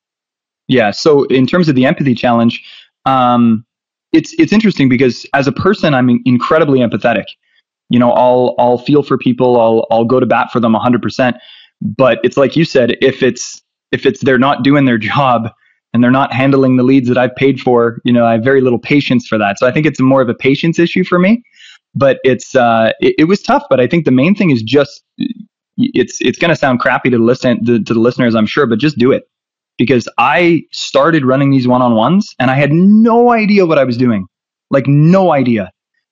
[0.69, 0.91] Yeah.
[0.91, 2.63] So in terms of the empathy challenge,
[3.05, 3.65] um,
[4.13, 7.25] it's it's interesting because as a person, I'm incredibly empathetic.
[7.89, 9.61] You know, I'll I'll feel for people.
[9.61, 11.39] I'll I'll go to bat for them 100%.
[11.81, 15.51] But it's like you said, if it's if it's they're not doing their job
[15.93, 18.63] and they're not handling the leads that I've paid for, you know, I have very
[18.63, 19.59] little patience for that.
[19.59, 21.43] So I think it's more of a patience issue for me.
[21.95, 23.65] But it's uh, it, it was tough.
[23.69, 25.03] But I think the main thing is just
[25.77, 28.79] it's it's going to sound crappy to listen to, to the listeners, I'm sure, but
[28.79, 29.25] just do it
[29.79, 33.85] because I started running these one on ones and I had no idea what I
[33.85, 34.27] was doing.
[34.71, 35.71] Like, no idea.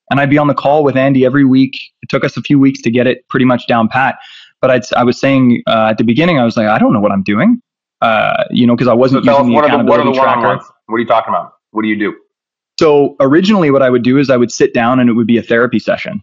[0.09, 1.79] And I'd be on the call with Andy every week.
[2.01, 4.17] It took us a few weeks to get it pretty much down pat.
[4.59, 6.99] But I'd, I was saying uh, at the beginning, I was like, I don't know
[6.99, 7.61] what I'm doing.
[8.01, 10.65] Uh, you know, because I wasn't so using the accountability the, what are the tracker.
[10.87, 11.53] What are you talking about?
[11.71, 12.15] What do you do?
[12.79, 15.37] So originally, what I would do is I would sit down and it would be
[15.37, 16.21] a therapy session.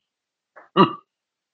[0.76, 0.92] Hmm.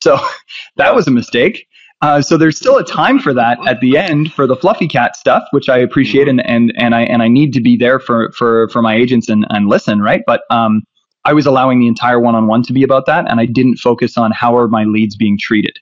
[0.03, 0.19] So
[0.77, 1.67] that was a mistake.
[2.05, 5.17] Uh, so there's still a time for that at the end for the fluffy cat
[5.17, 8.31] stuff, which I appreciate and and and I and I need to be there for
[8.33, 10.21] for for my agents and and listen, right?
[10.27, 10.83] But um,
[11.25, 14.33] I was allowing the entire one-on-one to be about that, and I didn't focus on
[14.33, 15.79] how are my leads being treated.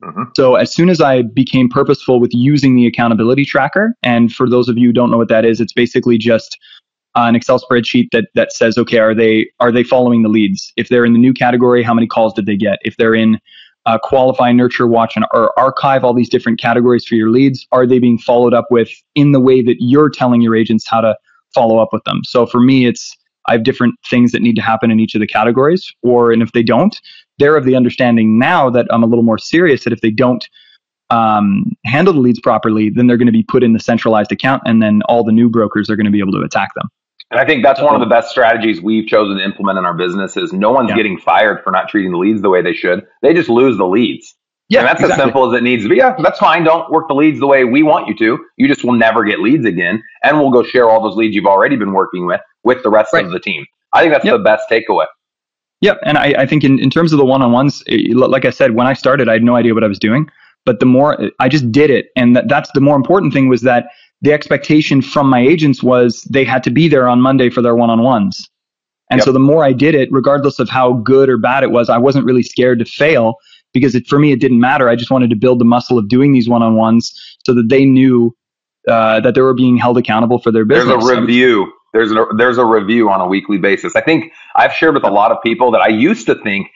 [0.00, 0.30] Mm-hmm.
[0.36, 4.68] So as soon as I became purposeful with using the accountability tracker, and for those
[4.68, 6.56] of you who don't know what that is, it's basically just
[7.16, 10.72] an Excel spreadsheet that that says, okay, are they are they following the leads?
[10.76, 12.78] If they're in the new category, how many calls did they get?
[12.82, 13.40] If they're in
[13.88, 17.66] uh, qualify, nurture, watch, and or archive all these different categories for your leads?
[17.72, 21.00] Are they being followed up with in the way that you're telling your agents how
[21.00, 21.16] to
[21.54, 22.20] follow up with them?
[22.24, 25.22] So for me, it's I have different things that need to happen in each of
[25.22, 27.00] the categories, or and if they don't,
[27.38, 30.46] they're of the understanding now that I'm a little more serious that if they don't
[31.08, 34.64] um, handle the leads properly, then they're going to be put in the centralized account,
[34.66, 36.90] and then all the new brokers are going to be able to attack them.
[37.30, 39.92] And I think that's one of the best strategies we've chosen to implement in our
[39.92, 40.96] business is no one's yeah.
[40.96, 43.06] getting fired for not treating the leads the way they should.
[43.20, 44.34] They just lose the leads.
[44.70, 45.22] Yeah, and that's exactly.
[45.22, 45.96] as simple as it needs to be.
[45.96, 46.64] Yeah, that's fine.
[46.64, 48.44] Don't work the leads the way we want you to.
[48.56, 50.02] You just will never get leads again.
[50.22, 53.12] And we'll go share all those leads you've already been working with with the rest
[53.12, 53.24] right.
[53.24, 53.64] of the team.
[53.92, 54.34] I think that's yep.
[54.34, 55.06] the best takeaway.
[55.80, 58.72] Yeah, and I, I think in, in terms of the one-on-ones, eh, like I said,
[58.72, 60.28] when I started, I had no idea what I was doing.
[60.66, 63.48] But the more eh, I just did it, and that, that's the more important thing
[63.48, 63.86] was that
[64.20, 67.76] the expectation from my agents was they had to be there on Monday for their
[67.76, 68.48] one on ones.
[69.10, 69.24] And yep.
[69.24, 71.98] so the more I did it, regardless of how good or bad it was, I
[71.98, 73.36] wasn't really scared to fail
[73.72, 74.88] because it, for me, it didn't matter.
[74.88, 77.12] I just wanted to build the muscle of doing these one on ones
[77.46, 78.36] so that they knew
[78.86, 81.04] uh, that they were being held accountable for their business.
[81.04, 81.72] There's a review.
[81.94, 83.96] There's a, there's a review on a weekly basis.
[83.96, 86.68] I think I've shared with a lot of people that I used to think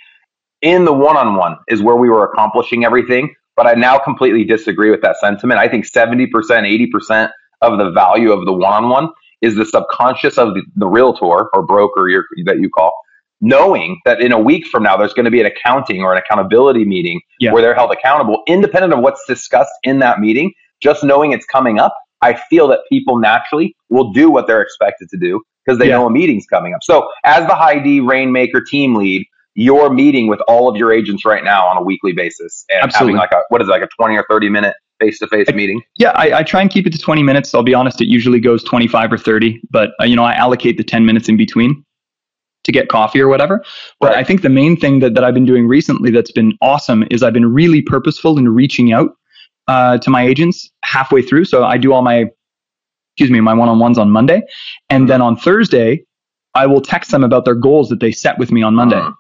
[0.62, 3.34] in the one on one is where we were accomplishing everything.
[3.56, 5.60] But I now completely disagree with that sentiment.
[5.60, 9.08] I think 70%, 80% of the value of the one on one
[9.40, 12.08] is the subconscious of the, the realtor or broker
[12.46, 12.92] that you call,
[13.40, 16.18] knowing that in a week from now, there's going to be an accounting or an
[16.18, 17.52] accountability meeting yeah.
[17.52, 20.52] where they're held accountable, independent of what's discussed in that meeting.
[20.80, 25.08] Just knowing it's coming up, I feel that people naturally will do what they're expected
[25.10, 25.96] to do because they yeah.
[25.96, 26.82] know a meeting's coming up.
[26.82, 31.24] So, as the High D Rainmaker team lead, you're meeting with all of your agents
[31.24, 33.18] right now on a weekly basis and Absolutely.
[33.18, 35.48] having like a what is it, like a 20 or 30 minute face to face
[35.52, 35.82] meeting?
[35.98, 37.54] Yeah, I, I, try and keep it to 20 minutes.
[37.54, 40.76] I'll be honest, it usually goes 25 or 30, but uh, you know, I allocate
[40.76, 41.84] the 10 minutes in between
[42.64, 43.64] to get coffee or whatever.
[44.00, 44.18] But right.
[44.18, 47.22] I think the main thing that, that I've been doing recently that's been awesome is
[47.22, 49.10] I've been really purposeful in reaching out
[49.66, 51.46] uh, to my agents halfway through.
[51.46, 52.26] So I do all my,
[53.16, 54.42] excuse me, my one on ones on Monday.
[54.88, 56.04] And then on Thursday,
[56.54, 58.96] I will text them about their goals that they set with me on Monday.
[58.96, 59.12] Uh-huh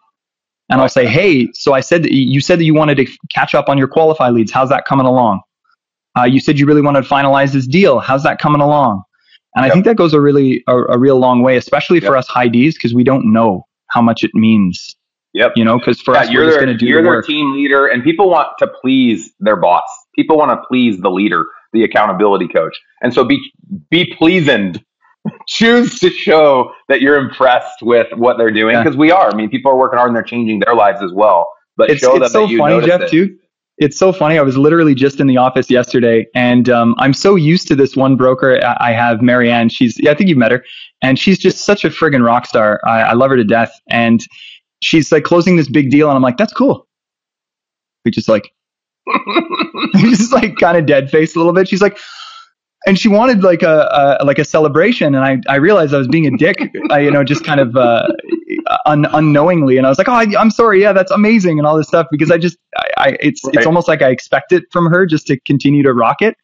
[0.68, 3.54] and I'll say, "Hey, so I said that you said that you wanted to catch
[3.54, 4.52] up on your qualify leads.
[4.52, 5.40] How's that coming along?
[6.18, 8.00] Uh, you said you really wanted to finalize this deal.
[8.00, 9.02] How's that coming along?"
[9.54, 9.70] And yep.
[9.70, 12.06] I think that goes a really a, a real long way, especially yep.
[12.08, 14.96] for us high Ds, because we don't know how much it means.
[15.34, 15.52] Yep.
[15.56, 18.02] You know, because for yeah, us, you're their, do you're the their team leader, and
[18.02, 19.84] people want to please their boss.
[20.14, 23.40] People want to please the leader, the accountability coach, and so be
[23.90, 24.74] be pleasing
[25.46, 29.00] choose to show that you're impressed with what they're doing because yeah.
[29.00, 29.30] we are.
[29.30, 31.48] I mean, people are working hard and they're changing their lives as well.
[31.76, 33.10] But it's, show it's so funny, Jeff, it.
[33.10, 33.36] too.
[33.78, 34.38] It's so funny.
[34.38, 37.96] I was literally just in the office yesterday, and um, I'm so used to this
[37.96, 39.70] one broker I have, Marianne.
[39.70, 40.64] She's, yeah, I think you've met her,
[41.02, 42.80] and she's just such a friggin' rock star.
[42.84, 44.20] I, I love her to death, and
[44.82, 46.86] she's like closing this big deal, and I'm like, that's cool.
[48.04, 48.52] We just like,
[49.96, 51.66] just like kind of dead face a little bit.
[51.66, 51.98] She's like,
[52.86, 56.08] and she wanted like a, a, like a celebration and I, I realized I was
[56.08, 56.58] being a dick
[56.90, 58.08] I, you know just kind of uh,
[58.86, 61.76] un- unknowingly, and I was like, "Oh, I, am sorry, yeah, that's amazing," and all
[61.76, 63.56] this stuff because I just, I, I it's right.
[63.56, 66.36] it's almost like I expect it from her just to continue to rock it.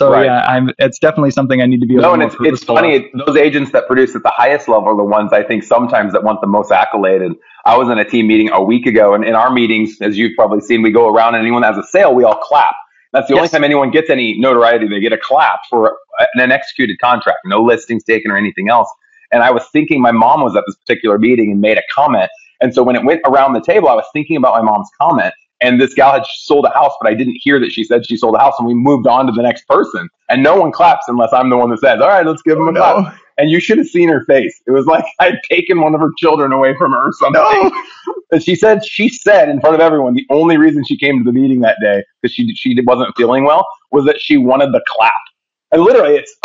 [0.00, 0.24] So right.
[0.24, 0.70] yeah, I'm.
[0.78, 1.94] It's definitely something I need to be.
[1.96, 2.96] No, and it's it's funny.
[2.96, 3.26] Of.
[3.26, 6.24] Those agents that produce at the highest level are the ones I think sometimes that
[6.24, 7.22] want the most accolade.
[7.22, 10.18] And I was in a team meeting a week ago, and in our meetings, as
[10.18, 12.74] you've probably seen, we go around and anyone that has a sale, we all clap.
[13.14, 13.38] That's the yes.
[13.38, 14.88] only time anyone gets any notoriety.
[14.88, 15.96] They get a clap for
[16.34, 18.90] an executed contract, no listings taken or anything else.
[19.30, 22.28] And I was thinking my mom was at this particular meeting and made a comment.
[22.60, 25.32] And so when it went around the table, I was thinking about my mom's comment.
[25.60, 28.16] And this gal had sold a house, but I didn't hear that she said she
[28.16, 28.54] sold a house.
[28.58, 30.08] And we moved on to the next person.
[30.28, 32.66] And no one claps unless I'm the one that says, All right, let's give them
[32.66, 33.18] a oh, clap.
[33.36, 34.60] And you should have seen her face.
[34.66, 37.42] It was like I'd taken one of her children away from her or something.
[37.42, 37.82] No.
[38.32, 41.24] And she said, she said in front of everyone, the only reason she came to
[41.24, 44.82] the meeting that day because she she wasn't feeling well was that she wanted the
[44.88, 45.12] clap.
[45.70, 46.36] And literally, it's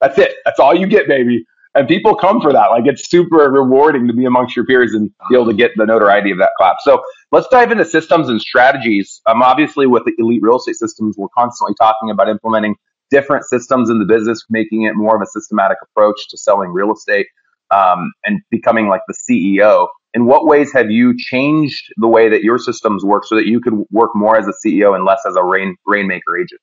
[0.00, 0.34] that's it.
[0.44, 1.46] That's all you get, baby.
[1.74, 2.66] And people come for that.
[2.66, 5.86] Like it's super rewarding to be amongst your peers and be able to get the
[5.86, 6.76] notoriety of that clap.
[6.80, 9.20] So let's dive into systems and strategies.
[9.26, 12.74] Um, obviously, with the elite real estate systems, we're constantly talking about implementing
[13.10, 16.92] different systems in the business, making it more of a systematic approach to selling real
[16.92, 17.26] estate
[17.70, 19.88] um, and becoming like the CEO.
[20.14, 23.60] In what ways have you changed the way that your systems work so that you
[23.60, 26.60] could work more as a CEO and less as a rain rainmaker agent?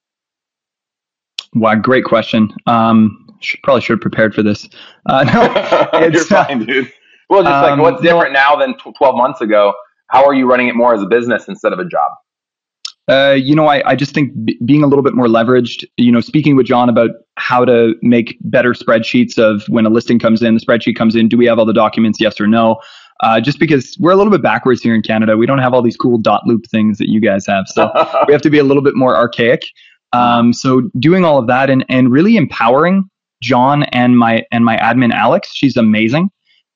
[1.53, 2.53] Wow, great question.
[2.67, 4.67] Um, should, probably should have prepared for this.
[5.05, 5.23] Uh,
[5.93, 6.91] no, You're fine, dude.
[7.29, 9.73] Well, just like um, what's different no, now than 12 months ago?
[10.07, 12.11] How are you running it more as a business instead of a job?
[13.07, 16.11] Uh, you know, I, I just think b- being a little bit more leveraged, you
[16.11, 20.41] know, speaking with John about how to make better spreadsheets of when a listing comes
[20.41, 22.79] in, the spreadsheet comes in, do we have all the documents, yes or no?
[23.21, 25.37] Uh, just because we're a little bit backwards here in Canada.
[25.37, 27.65] We don't have all these cool dotloop things that you guys have.
[27.67, 27.91] So
[28.27, 29.65] we have to be a little bit more archaic.
[30.11, 33.09] Um, so doing all of that and, and really empowering
[33.41, 36.29] John and my and my admin Alex, she's amazing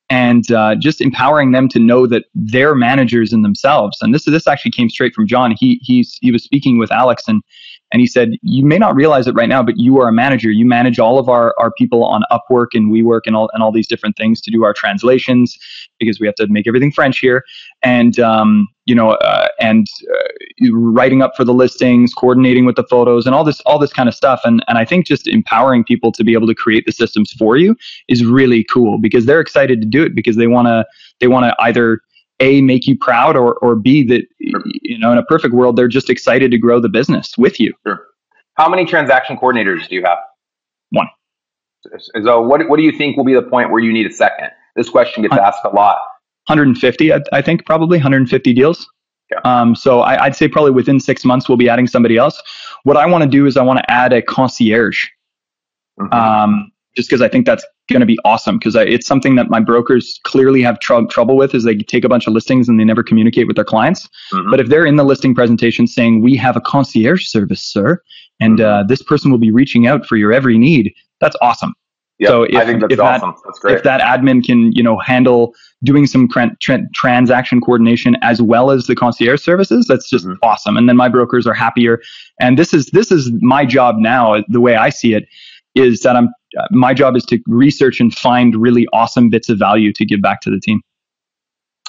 [0.10, 3.98] and uh, just empowering them to know that they're managers in themselves.
[4.02, 5.54] And this this actually came straight from John.
[5.58, 7.44] He he's he was speaking with Alex and
[7.92, 10.52] and he said, You may not realize it right now, but you are a manager.
[10.52, 13.72] You manage all of our, our people on Upwork and WeWork and all, and all
[13.72, 15.58] these different things to do our translations
[16.00, 17.44] because we have to make everything French here.
[17.82, 22.84] And, um, you know, uh, and uh, writing up for the listings, coordinating with the
[22.84, 24.42] photos and all this, all this kind of stuff.
[24.44, 27.56] And, and I think just empowering people to be able to create the systems for
[27.56, 27.76] you
[28.10, 30.86] is really cool because they're excited to do it because they want to,
[31.20, 32.02] they want to either
[32.42, 35.90] a make you proud or or b that you know in a perfect world they're
[35.90, 37.74] just excited to grow the business with you.
[37.86, 38.06] Sure.
[38.54, 40.18] How many transaction coordinators do you have?
[40.92, 41.08] One.
[42.24, 44.50] So what, what do you think will be the point where you need a second?
[44.76, 45.98] This question gets asked a lot
[46.50, 48.88] 150 i, I think probably 150 deals
[49.32, 49.40] yeah.
[49.44, 52.42] Um, so I, would say probably within six months we'll be adding somebody else.
[52.84, 55.06] What I want to do is I want to add a concierge.
[56.00, 56.14] Mm-hmm.
[56.14, 59.60] Um, just because I think that's going to be awesome because it's something that my
[59.60, 62.84] brokers clearly have tr- trouble with is they take a bunch of listings and they
[62.84, 64.08] never communicate with their clients.
[64.34, 64.50] Mm-hmm.
[64.50, 68.02] But if they're in the listing presentation saying we have a concierge service, sir,
[68.40, 68.84] and mm-hmm.
[68.84, 71.74] uh, this person will be reaching out for your every need, that's awesome.
[72.20, 73.32] Yep, so if, I think that's if awesome.
[73.32, 73.78] That, that's great.
[73.78, 78.72] If that admin can, you know, handle doing some tra- tra- transaction coordination as well
[78.72, 80.36] as the concierge services, that's just mm-hmm.
[80.44, 80.76] awesome.
[80.76, 82.02] And then my brokers are happier.
[82.42, 84.44] And this is this is my job now.
[84.50, 85.26] The way I see it
[85.76, 86.30] is that I'm
[86.72, 90.42] my job is to research and find really awesome bits of value to give back
[90.42, 90.82] to the team.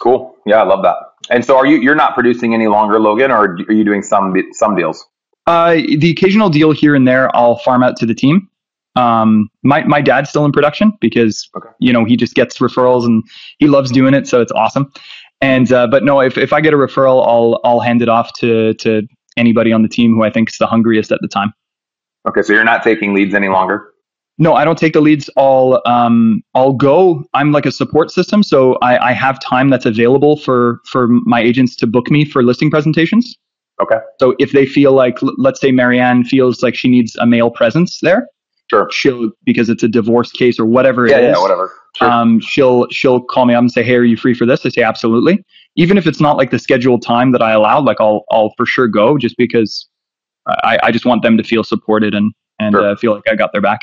[0.01, 0.37] Cool.
[0.47, 0.97] Yeah, I love that.
[1.31, 4.35] And so, are you you're not producing any longer, Logan, or are you doing some
[4.53, 5.05] some deals?
[5.47, 8.49] Uh, the occasional deal here and there, I'll farm out to the team.
[8.97, 11.69] Um, my my dad's still in production because okay.
[11.79, 13.23] you know he just gets referrals and
[13.59, 14.93] he loves doing it, so it's awesome.
[15.41, 18.33] And uh, but no, if if I get a referral, I'll I'll hand it off
[18.41, 19.03] to to
[19.37, 21.53] anybody on the team who I think is the hungriest at the time.
[22.29, 23.93] Okay, so you're not taking leads any longer.
[24.39, 25.31] No, I don't take the leads.
[25.37, 27.25] I'll um, I'll go.
[27.35, 31.41] I'm like a support system, so I, I have time that's available for for my
[31.41, 33.37] agents to book me for listing presentations.
[33.81, 33.97] Okay.
[34.19, 37.99] So if they feel like, let's say Marianne feels like she needs a male presence
[38.01, 38.29] there,
[38.71, 38.89] sure.
[38.91, 41.37] She'll because it's a divorce case or whatever yeah, it is.
[41.37, 41.73] Yeah, whatever.
[41.97, 42.11] Sure.
[42.11, 44.69] Um, she'll she'll call me up and say, "Hey, are you free for this?" I
[44.69, 45.45] say, "Absolutely."
[45.77, 48.67] Even if it's not like the scheduled time that I allowed, like I'll I'll for
[48.67, 49.89] sure go just because
[50.47, 52.91] I, I just want them to feel supported and and sure.
[52.91, 53.81] uh, feel like I got their back.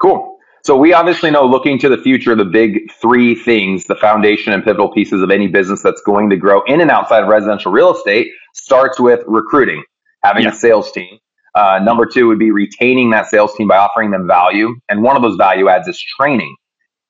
[0.00, 0.36] Cool.
[0.64, 4.64] So we obviously know looking to the future, the big three things, the foundation and
[4.64, 7.94] pivotal pieces of any business that's going to grow in and outside of residential real
[7.94, 9.84] estate starts with recruiting,
[10.24, 10.50] having yeah.
[10.50, 11.18] a sales team.
[11.56, 14.74] Uh, number two would be retaining that sales team by offering them value.
[14.90, 16.54] And one of those value adds is training.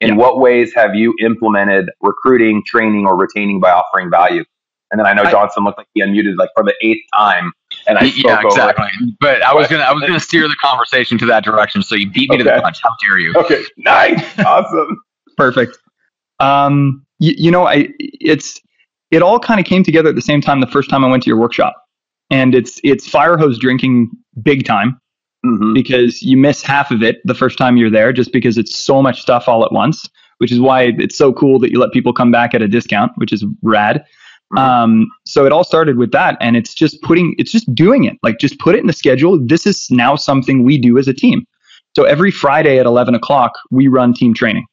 [0.00, 0.14] In yeah.
[0.14, 4.44] what ways have you implemented recruiting, training, or retaining by offering value?
[4.92, 7.52] And then I know Johnson looked like he unmuted like for the eighth time,
[7.88, 8.86] and I yeah, exactly.
[9.18, 12.08] But I was gonna I was gonna steer the conversation to that direction, so you
[12.08, 12.44] beat me okay.
[12.44, 12.78] to the punch.
[12.84, 13.34] How dare you?
[13.36, 14.96] Okay, nice, awesome,
[15.36, 15.76] perfect.
[16.38, 18.60] Um, You, you know, I it's
[19.10, 21.22] it all kind of came together at the same time the first time I went
[21.24, 21.74] to your workshop.
[22.30, 24.10] And it's it's fire hose drinking
[24.42, 25.00] big time
[25.44, 25.72] mm-hmm.
[25.72, 29.02] because you miss half of it the first time you're there just because it's so
[29.02, 32.12] much stuff all at once, which is why it's so cool that you let people
[32.12, 34.04] come back at a discount, which is rad.
[34.54, 34.58] Mm-hmm.
[34.58, 38.16] Um, so it all started with that, and it's just putting, it's just doing it.
[38.22, 39.38] Like just put it in the schedule.
[39.44, 41.46] This is now something we do as a team.
[41.96, 44.66] So every Friday at 11 o'clock, we run team training.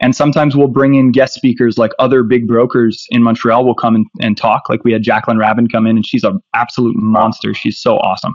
[0.00, 3.96] And sometimes we'll bring in guest speakers like other big brokers in Montreal will come
[3.96, 4.68] and, and talk.
[4.68, 7.52] Like we had Jacqueline Rabin come in and she's an absolute monster.
[7.52, 8.34] She's so awesome.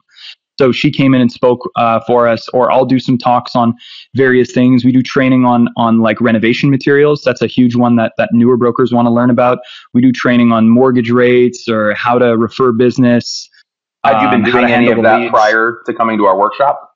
[0.60, 3.74] So she came in and spoke uh, for us, or I'll do some talks on
[4.14, 4.86] various things.
[4.86, 7.24] We do training on on like renovation materials.
[7.24, 9.60] That's a huge one that that newer brokers want to learn about.
[9.94, 13.50] We do training on mortgage rates or how to refer business.
[14.04, 15.32] Had you been um, doing any of that leads.
[15.32, 16.92] prior to coming to our workshop?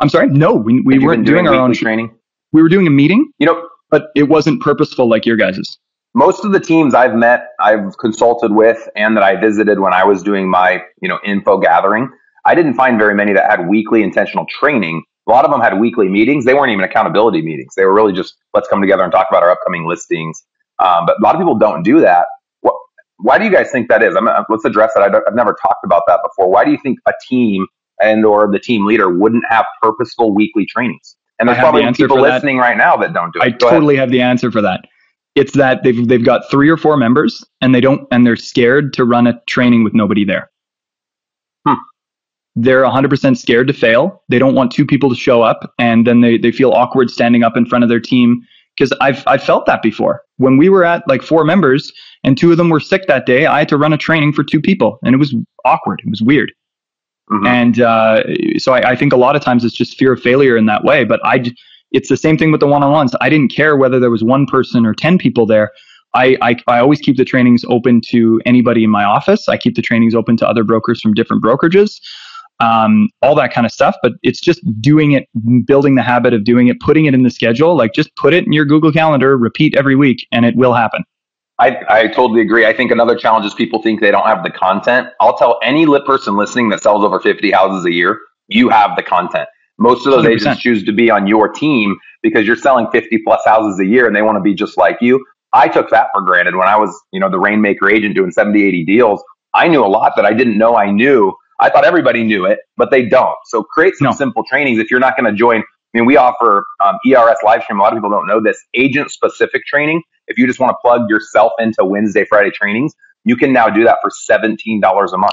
[0.00, 0.28] I'm sorry.
[0.28, 2.14] No, we, we weren't doing, doing our own training.
[2.52, 3.30] We were doing a meeting.
[3.38, 5.78] You know, but it wasn't purposeful like your guys's.
[6.14, 10.04] Most of the teams I've met, I've consulted with, and that I visited when I
[10.04, 12.10] was doing my you know info gathering
[12.46, 15.02] I didn't find very many that had weekly intentional training.
[15.28, 16.44] A lot of them had weekly meetings.
[16.44, 17.74] They weren't even accountability meetings.
[17.76, 20.44] They were really just let's come together and talk about our upcoming listings.
[20.78, 22.26] Um, but a lot of people don't do that.
[22.60, 22.74] What,
[23.18, 24.14] why do you guys think that is?
[24.14, 25.02] I'm, let's address that.
[25.02, 26.48] I've never talked about that before.
[26.48, 27.66] Why do you think a team
[28.00, 31.16] and or the team leader wouldn't have purposeful weekly trainings?
[31.40, 33.42] And there's probably the people listening right now that don't do it.
[33.42, 34.08] I Go totally ahead.
[34.08, 34.82] have the answer for that.
[35.34, 38.92] It's that they've they've got three or four members and they don't and they're scared
[38.94, 40.50] to run a training with nobody there.
[41.66, 41.74] Hmm
[42.56, 44.22] they're 100% scared to fail.
[44.30, 47.42] They don't want two people to show up and then they, they feel awkward standing
[47.42, 48.42] up in front of their team.
[48.76, 50.22] Because I've, I've felt that before.
[50.36, 51.90] When we were at like four members
[52.24, 54.44] and two of them were sick that day, I had to run a training for
[54.44, 56.02] two people and it was awkward.
[56.04, 56.52] It was weird.
[57.30, 57.46] Mm-hmm.
[57.46, 58.22] And uh,
[58.58, 60.84] so I, I think a lot of times it's just fear of failure in that
[60.84, 61.04] way.
[61.04, 61.44] But I,
[61.92, 63.14] it's the same thing with the one on ones.
[63.20, 65.72] I didn't care whether there was one person or 10 people there.
[66.14, 69.48] I, I, I, always keep the trainings open to anybody in my office.
[69.48, 72.00] I keep the trainings open to other brokers from different brokerages
[72.60, 73.96] um, all that kind of stuff.
[74.02, 75.28] But it's just doing it,
[75.66, 77.76] building the habit of doing it, putting it in the schedule.
[77.76, 81.04] Like just put it in your Google Calendar, repeat every week, and it will happen.
[81.58, 82.66] I, I totally agree.
[82.66, 85.08] I think another challenge is people think they don't have the content.
[85.20, 88.94] I'll tell any lit person listening that sells over 50 houses a year, you have
[88.94, 89.48] the content.
[89.78, 90.34] Most of those 100%.
[90.34, 94.06] agents choose to be on your team because you're selling 50 plus houses a year
[94.06, 95.24] and they want to be just like you.
[95.52, 98.62] I took that for granted when I was, you know, the rainmaker agent doing 70,
[98.62, 99.24] 80 deals.
[99.54, 102.58] I knew a lot that I didn't know I knew I thought everybody knew it,
[102.76, 103.36] but they don't.
[103.46, 104.12] So create some no.
[104.12, 104.78] simple trainings.
[104.78, 105.64] If you're not going to join, I
[105.94, 107.80] mean, we offer um, ERS live stream.
[107.80, 110.02] A lot of people don't know this agent specific training.
[110.28, 113.84] If you just want to plug yourself into Wednesday, Friday trainings, you can now do
[113.84, 115.32] that for $17 a month.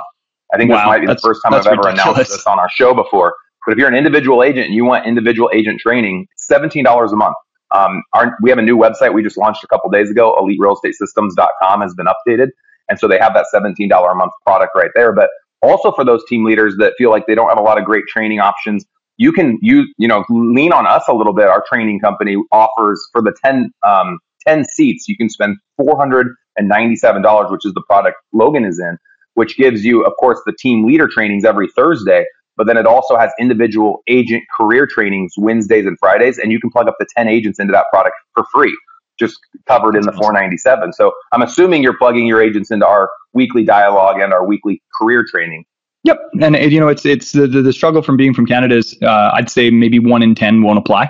[0.53, 2.03] I think wow, this might be the first time I've ever ridiculous.
[2.03, 3.35] announced this on our show before.
[3.65, 7.35] But if you're an individual agent and you want individual agent training, $17 a month.
[7.71, 10.35] Um, our, we have a new website we just launched a couple days ago.
[10.39, 12.49] EliteRealEstateSystems.com has been updated.
[12.89, 15.11] And so they have that $17 a month product right there.
[15.11, 15.29] But
[15.63, 18.05] also for those team leaders that feel like they don't have a lot of great
[18.07, 18.85] training options
[19.17, 21.47] you can you you know lean on us a little bit.
[21.47, 27.65] Our training company offers for the 10 um, 10 seats you can spend $497 which
[27.65, 28.97] is the product logan is in
[29.35, 32.25] which gives you of course the team leader trainings every thursday
[32.57, 36.69] but then it also has individual agent career trainings wednesdays and fridays and you can
[36.69, 38.77] plug up the 10 agents into that product for free
[39.19, 43.63] just covered in the 497 so i'm assuming you're plugging your agents into our weekly
[43.63, 45.65] dialogue and our weekly career training.
[46.05, 48.97] Yep, and you know it's it's the, the, the struggle from being from Canada is
[49.01, 51.09] uh, I'd say maybe one in ten won't apply,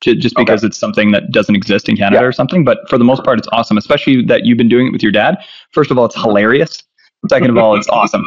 [0.00, 0.68] just because okay.
[0.68, 2.64] it's something that doesn't exist in Canada or something.
[2.64, 5.10] But for the most part, it's awesome, especially that you've been doing it with your
[5.10, 5.38] dad.
[5.72, 6.82] First of all, it's hilarious.
[7.28, 8.24] Second of all, it's awesome.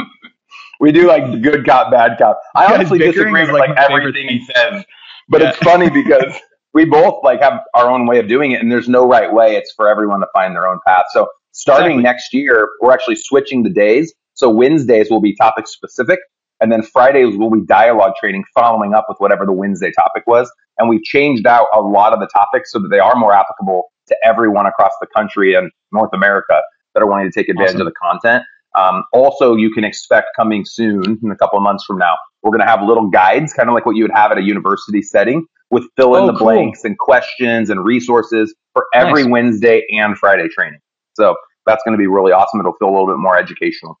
[0.80, 2.40] we do like good cop, bad cop.
[2.56, 4.82] I honestly disagree with like, like everything he says,
[5.28, 5.50] but yeah.
[5.50, 6.34] it's funny because
[6.78, 9.56] we both like have our own way of doing it, and there's no right way.
[9.56, 11.06] It's for everyone to find their own path.
[11.10, 11.26] So
[11.58, 12.02] Starting exactly.
[12.02, 14.14] next year, we're actually switching the days.
[14.34, 16.20] So Wednesdays will be topic specific,
[16.60, 20.48] and then Fridays will be dialogue training following up with whatever the Wednesday topic was.
[20.78, 23.90] And we've changed out a lot of the topics so that they are more applicable
[24.06, 26.60] to everyone across the country and North America
[26.94, 27.88] that are wanting to take advantage awesome.
[27.88, 28.44] of the content.
[28.76, 32.52] Um, also, you can expect coming soon, in a couple of months from now, we're
[32.52, 35.02] going to have little guides, kind of like what you would have at a university
[35.02, 36.46] setting, with fill in oh, the cool.
[36.46, 39.30] blanks and questions and resources for every nice.
[39.30, 40.80] Wednesday and Friday training.
[41.14, 42.60] So that's going to be really awesome.
[42.60, 43.98] It'll feel a little bit more educational.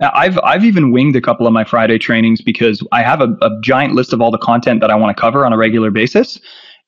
[0.00, 3.60] I've I've even winged a couple of my Friday trainings because I have a, a
[3.62, 6.40] giant list of all the content that I want to cover on a regular basis,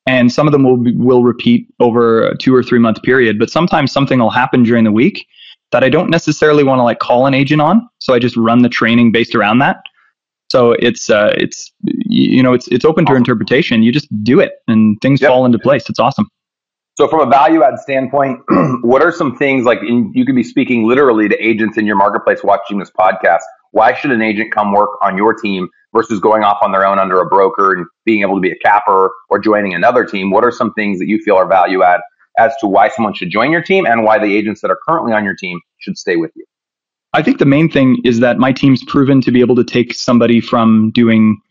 [0.05, 3.39] and some of them will be, will repeat over a two or three month period.
[3.39, 5.25] But sometimes something will happen during the week
[5.71, 8.61] that I don't necessarily want to like call an agent on, so I just run
[8.61, 9.77] the training based around that.
[10.49, 13.83] So it's uh, it's you know it's it's open to interpretation.
[13.83, 15.29] You just do it, and things yep.
[15.29, 15.89] fall into place.
[15.89, 16.27] It's awesome.
[16.97, 18.39] So, from a value add standpoint,
[18.81, 21.95] what are some things like in, you could be speaking literally to agents in your
[21.95, 23.41] marketplace watching this podcast?
[23.71, 26.97] Why should an agent come work on your team versus going off on their own
[26.97, 30.31] under a broker and being able to be a capper or joining another team?
[30.31, 31.99] What are some things that you feel are value add
[32.39, 35.13] as to why someone should join your team and why the agents that are currently
[35.13, 36.45] on your team should stay with you?
[37.13, 39.93] I think the main thing is that my team's proven to be able to take
[39.93, 41.41] somebody from doing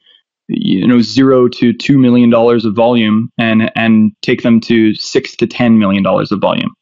[0.48, 5.34] you know zero to two million dollars of volume and and take them to six
[5.36, 6.74] to ten million dollars of volume.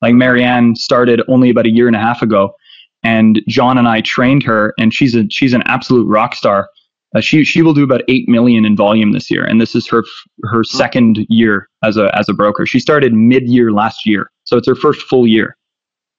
[0.00, 2.54] Like Marianne started only about a year and a half ago,
[3.02, 6.68] and John and I trained her, and she's a she's an absolute rock star.
[7.14, 9.86] Uh, she she will do about eight million in volume this year, and this is
[9.88, 10.02] her
[10.44, 12.64] her second year as a as a broker.
[12.66, 15.56] She started mid year last year, so it's her first full year.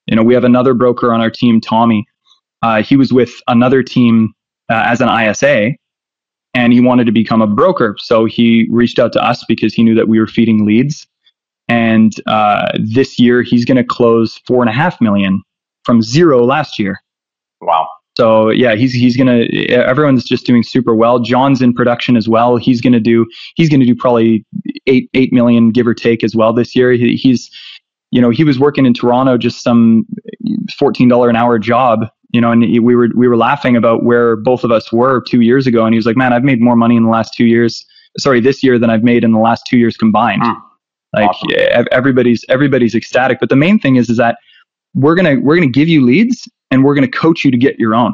[0.08, 2.06] You know, we have another broker on our team, Tommy.
[2.62, 4.34] Uh, he was with another team
[4.70, 5.72] uh, as an ISA,
[6.54, 7.96] and he wanted to become a broker.
[8.00, 11.08] So he reached out to us because he knew that we were feeding leads.
[11.70, 15.42] And uh, this year, he's going to close four and a half million
[15.84, 17.02] from zero last year.
[17.62, 17.88] Wow.
[18.16, 19.46] So yeah, he's he's gonna.
[19.70, 21.20] Everyone's just doing super well.
[21.20, 22.58] John's in production as well.
[22.58, 23.26] He's gonna do.
[23.56, 24.46] He's gonna do probably
[24.86, 26.92] eight eight million give or take as well this year.
[26.92, 27.50] He, he's,
[28.14, 30.06] you know, he was working in Toronto, just some
[30.78, 32.06] fourteen dollar an hour job.
[32.32, 35.42] You know, and we were we were laughing about where both of us were two
[35.42, 37.46] years ago, and he was like, "Man, I've made more money in the last two
[37.46, 37.84] years.
[38.20, 40.52] Sorry, this year than I've made in the last two years combined." Hmm.
[41.12, 41.50] Like awesome.
[41.50, 43.40] yeah, everybody's everybody's ecstatic.
[43.40, 44.38] But the main thing is is that
[44.94, 47.96] we're gonna we're gonna give you leads and we're gonna coach you to get your
[47.96, 48.14] own.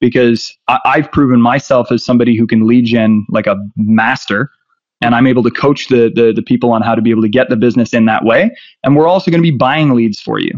[0.00, 4.50] Because I, I've proven myself as somebody who can lead gen like a master,
[5.02, 7.28] and I'm able to coach the, the the people on how to be able to
[7.28, 8.54] get the business in that way.
[8.84, 10.52] And we're also going to be buying leads for you,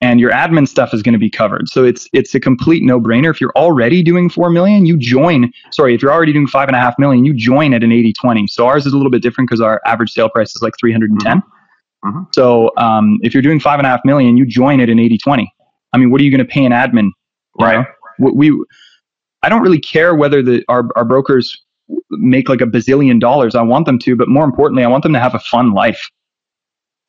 [0.00, 1.68] and your admin stuff is going to be covered.
[1.68, 3.30] So it's it's a complete no brainer.
[3.30, 5.52] If you're already doing four million, you join.
[5.72, 8.48] Sorry, if you're already doing five and a half million, you join at an 80-20.
[8.48, 11.38] So ours is a little bit different because our average sale price is like 310.
[11.38, 12.08] Mm-hmm.
[12.08, 12.22] Mm-hmm.
[12.34, 15.18] So um, if you're doing five and a half million, you join it in 80
[15.18, 15.52] 20.
[15.92, 17.10] I mean, what are you going to pay an admin?
[17.60, 17.86] Right.
[18.18, 18.64] We, we,
[19.42, 21.60] I don't really care whether the our, our brokers
[22.10, 23.54] make like a bazillion dollars.
[23.54, 26.00] I want them to, but more importantly, I want them to have a fun life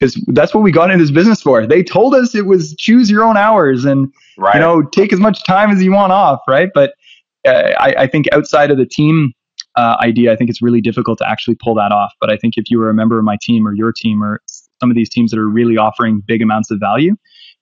[0.01, 1.65] because that's what we got into this business for.
[1.67, 4.55] They told us it was choose your own hours and right.
[4.55, 6.69] you know take as much time as you want off, right?
[6.73, 6.93] But
[7.47, 9.33] uh, I, I, think outside of the team
[9.75, 12.11] uh, idea, I think it's really difficult to actually pull that off.
[12.19, 14.41] But I think if you were a member of my team or your team or
[14.79, 17.15] some of these teams that are really offering big amounts of value,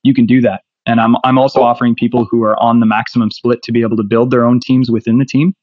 [0.04, 0.62] you can do that.
[0.86, 3.98] And I'm I'm also offering people who are on the maximum split to be able
[3.98, 5.54] to build their own teams within the team.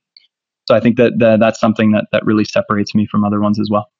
[0.66, 3.58] So I think that, that that's something that that really separates me from other ones
[3.58, 3.90] as well.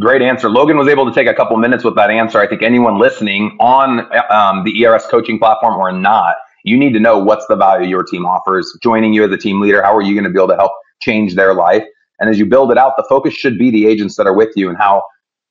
[0.00, 0.48] Great answer.
[0.48, 2.38] Logan was able to take a couple minutes with that answer.
[2.38, 4.00] I think anyone listening on
[4.30, 8.02] um, the ERS coaching platform or not, you need to know what's the value your
[8.02, 8.76] team offers.
[8.82, 10.72] Joining you as a team leader, how are you going to be able to help
[11.00, 11.84] change their life?
[12.20, 14.50] And as you build it out, the focus should be the agents that are with
[14.56, 15.02] you and how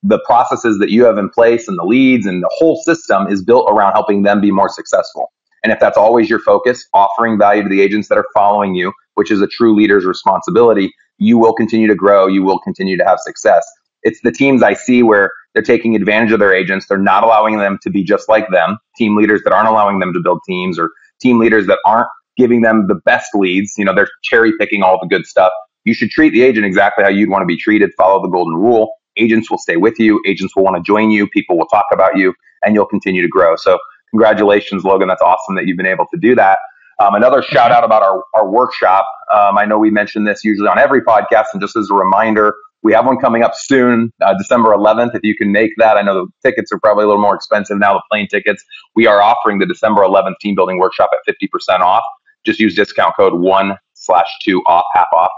[0.03, 3.43] the processes that you have in place and the leads and the whole system is
[3.43, 5.31] built around helping them be more successful.
[5.63, 8.91] And if that's always your focus, offering value to the agents that are following you,
[9.15, 12.27] which is a true leader's responsibility, you will continue to grow.
[12.27, 13.65] You will continue to have success.
[14.03, 16.87] It's the teams I see where they're taking advantage of their agents.
[16.87, 18.77] They're not allowing them to be just like them.
[18.97, 20.89] Team leaders that aren't allowing them to build teams or
[21.21, 22.07] team leaders that aren't
[22.37, 23.73] giving them the best leads.
[23.77, 25.51] You know, they're cherry picking all the good stuff.
[25.83, 27.91] You should treat the agent exactly how you'd want to be treated.
[27.97, 31.27] Follow the golden rule agents will stay with you, agents will want to join you,
[31.27, 32.33] people will talk about you,
[32.63, 33.55] and you'll continue to grow.
[33.55, 33.77] So,
[34.09, 35.07] congratulations, Logan.
[35.07, 36.59] That's awesome that you've been able to do that.
[37.01, 39.07] Um, another shout out about our, our workshop.
[39.33, 42.53] Um, I know we mention this usually on every podcast, and just as a reminder,
[42.83, 45.15] we have one coming up soon, uh, December 11th.
[45.15, 47.79] If you can make that, I know the tickets are probably a little more expensive
[47.79, 48.63] now, the plane tickets.
[48.93, 52.03] We are offering the December 11th team building workshop at 50% off.
[52.45, 55.31] Just use discount code one slash two off, half off.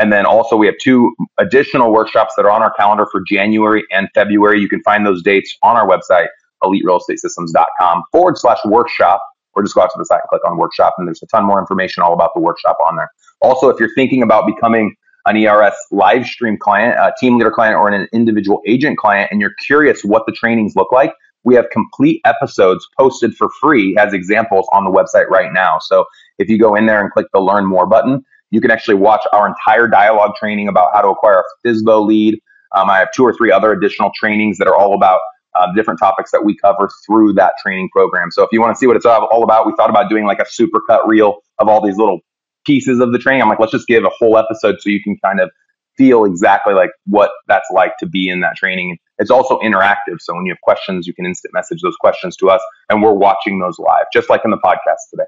[0.00, 3.84] And then also we have two additional workshops that are on our calendar for January
[3.92, 4.60] and February.
[4.60, 6.26] You can find those dates on our website,
[6.64, 9.20] eliterealestatesystems.com forward slash workshop,
[9.54, 10.94] or just go out to the site and click on workshop.
[10.98, 13.10] And there's a ton more information all about the workshop on there.
[13.40, 14.94] Also, if you're thinking about becoming
[15.26, 19.40] an ERS live stream client, a team leader client, or an individual agent client, and
[19.40, 21.12] you're curious what the trainings look like,
[21.44, 25.78] we have complete episodes posted for free as examples on the website right now.
[25.78, 26.04] So
[26.38, 29.22] if you go in there and click the learn more button, you can actually watch
[29.32, 32.40] our entire dialogue training about how to acquire a FSBO lead.
[32.74, 35.20] Um, I have two or three other additional trainings that are all about
[35.54, 38.30] uh, different topics that we cover through that training program.
[38.30, 40.40] So if you want to see what it's all about, we thought about doing like
[40.40, 42.20] a supercut reel of all these little
[42.66, 43.42] pieces of the training.
[43.42, 45.50] I'm like, let's just give a whole episode so you can kind of
[45.96, 48.98] feel exactly like what that's like to be in that training.
[49.18, 50.20] It's also interactive.
[50.20, 53.12] So when you have questions, you can instant message those questions to us and we're
[53.12, 55.24] watching those live, just like in the podcast today.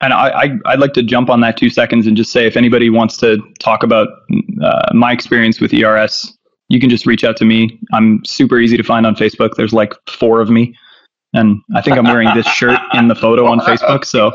[0.00, 2.56] And I, I, would like to jump on that two seconds and just say if
[2.56, 4.08] anybody wants to talk about
[4.62, 6.36] uh, my experience with ERS,
[6.74, 7.80] you can just reach out to me.
[7.92, 9.54] I'm super easy to find on Facebook.
[9.54, 10.76] There's like four of me.
[11.32, 14.04] And I think I'm wearing this shirt in the photo on Facebook.
[14.04, 14.32] So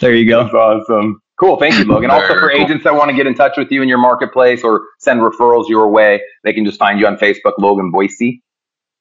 [0.00, 0.44] there you go.
[0.44, 1.20] That's awesome.
[1.38, 1.58] Cool.
[1.58, 2.10] Thank you, Logan.
[2.10, 2.62] also, for cool.
[2.62, 5.68] agents that want to get in touch with you in your marketplace or send referrals
[5.68, 8.42] your way, they can just find you on Facebook, Logan Boise.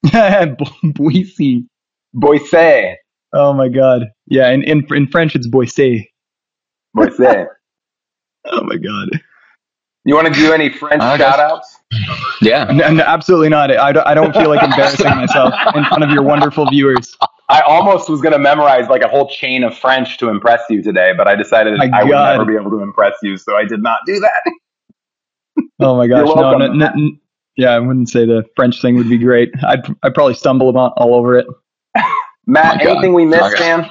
[0.83, 1.65] Boise.
[2.13, 2.95] Boise.
[3.33, 4.07] Oh my God.
[4.27, 4.49] Yeah.
[4.49, 6.11] In, in, in French, it's Boise.
[6.93, 7.23] Boise.
[8.45, 9.21] oh my God.
[10.03, 11.74] You want to do any French shout outs?
[12.41, 12.65] Yeah.
[12.65, 13.71] No, no, absolutely not.
[13.71, 17.15] I don't, I don't feel like embarrassing myself in front of your wonderful viewers.
[17.49, 20.81] I almost was going to memorize like a whole chain of French to impress you
[20.81, 23.65] today, but I decided my I would never be able to impress you, so I
[23.65, 24.53] did not do that.
[25.79, 26.27] oh my gosh.
[26.27, 27.11] no, no, no,
[27.55, 29.51] yeah, I wouldn't say the French thing would be great.
[29.63, 31.47] I'd, I'd probably stumble about all over it.
[32.47, 33.89] Matt, oh anything we missed, man?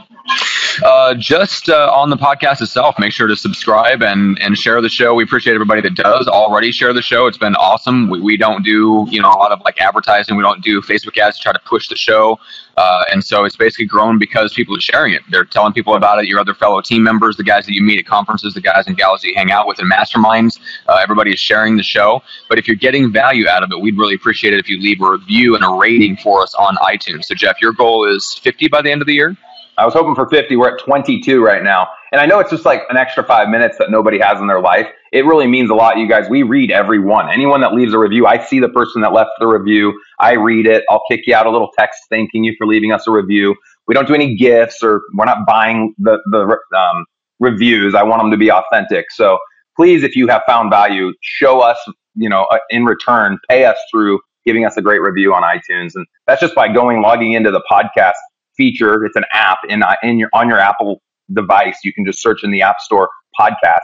[0.82, 4.88] Uh, just uh, on the podcast itself, make sure to subscribe and, and share the
[4.88, 5.14] show.
[5.14, 7.26] We appreciate everybody that does already share the show.
[7.26, 8.08] It's been awesome.
[8.08, 10.36] We, we don't do you know a lot of like advertising.
[10.36, 12.38] We don't do Facebook ads to try to push the show.
[12.76, 15.22] Uh, and so it's basically grown because people are sharing it.
[15.30, 16.26] They're telling people about it.
[16.26, 18.96] Your other fellow team members, the guys that you meet at conferences, the guys and
[18.96, 20.58] gals you hang out with in masterminds.
[20.88, 22.22] Uh, everybody is sharing the show.
[22.48, 25.00] But if you're getting value out of it, we'd really appreciate it if you leave
[25.00, 27.24] a review and a rating for us on iTunes.
[27.24, 29.36] So Jeff, your goal is 50 by the end of the year.
[29.76, 30.56] I was hoping for 50.
[30.56, 31.88] We're at 22 right now.
[32.12, 34.60] And I know it's just like an extra five minutes that nobody has in their
[34.60, 34.86] life.
[35.12, 36.28] It really means a lot, you guys.
[36.28, 37.28] We read every one.
[37.28, 39.98] Anyone that leaves a review, I see the person that left the review.
[40.20, 40.84] I read it.
[40.88, 43.56] I'll kick you out a little text thanking you for leaving us a review.
[43.88, 47.04] We don't do any gifts or we're not buying the, the um,
[47.40, 47.94] reviews.
[47.94, 49.10] I want them to be authentic.
[49.10, 49.38] So
[49.76, 51.78] please, if you have found value, show us,
[52.14, 55.92] you know, uh, in return, pay us through giving us a great review on iTunes.
[55.94, 58.12] And that's just by going, logging into the podcast
[58.56, 59.04] feature.
[59.04, 61.02] It's an app in in your on your Apple
[61.32, 61.78] device.
[61.84, 63.80] You can just search in the App Store podcast,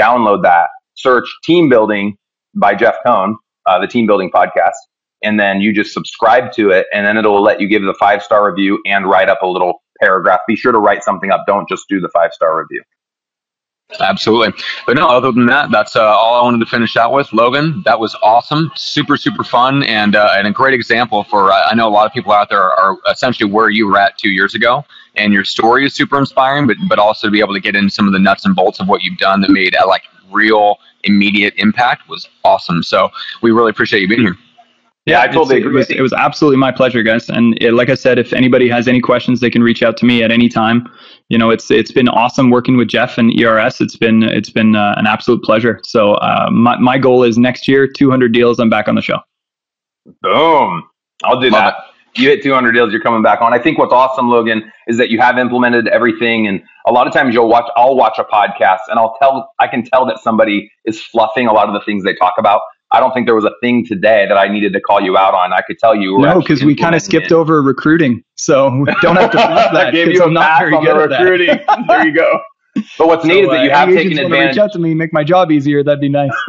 [0.00, 2.16] download that, search Team Building
[2.54, 4.72] by Jeff Cohn, uh, the Team Building podcast,
[5.22, 8.22] and then you just subscribe to it, and then it'll let you give the five
[8.22, 10.40] star review and write up a little paragraph.
[10.46, 11.44] Be sure to write something up.
[11.46, 12.82] Don't just do the five star review.
[14.00, 14.52] Absolutely.
[14.86, 17.32] But no, other than that, that's uh, all I wanted to finish out with.
[17.32, 18.70] Logan, that was awesome.
[18.74, 22.06] Super, super fun and, uh, and a great example for, uh, I know a lot
[22.06, 24.84] of people out there are, essentially where you were at two years ago.
[25.14, 27.90] And your story is super inspiring, but, but also to be able to get into
[27.90, 30.78] some of the nuts and bolts of what you've done that made uh, like real
[31.04, 32.82] immediate impact was awesome.
[32.82, 33.10] So
[33.42, 34.36] we really appreciate you being here.
[35.04, 35.72] Yeah, I totally agree.
[35.72, 37.28] It was, it was, absolutely my pleasure, guys.
[37.28, 40.04] And it, like I said, if anybody has any questions, they can reach out to
[40.04, 40.88] me at any time
[41.32, 43.80] you know, it's it's been awesome working with Jeff and ERS.
[43.80, 45.80] It's been it's been uh, an absolute pleasure.
[45.82, 48.60] So uh, my my goal is next year, 200 deals.
[48.60, 49.18] I'm back on the show.
[50.20, 50.86] Boom!
[51.24, 51.74] I'll do Love that.
[51.78, 52.20] It.
[52.20, 53.54] You hit 200 deals, you're coming back on.
[53.54, 56.46] I think what's awesome, Logan, is that you have implemented everything.
[56.46, 59.66] And a lot of times you'll watch, I'll watch a podcast and I'll tell, I
[59.66, 62.60] can tell that somebody is fluffing a lot of the things they talk about.
[62.92, 65.32] I don't think there was a thing today that I needed to call you out
[65.34, 65.52] on.
[65.52, 66.18] I could tell you.
[66.18, 67.32] No, because we kind of skipped it.
[67.32, 69.74] over recruiting, so don't have to that.
[69.74, 71.58] I gave you a I'm not very on good the recruiting.
[71.88, 72.40] there you go.
[72.98, 74.56] But what's so, neat is that you uh, have taken advantage.
[74.56, 75.82] Reach out to me, make my job easier.
[75.82, 76.30] That'd be nice.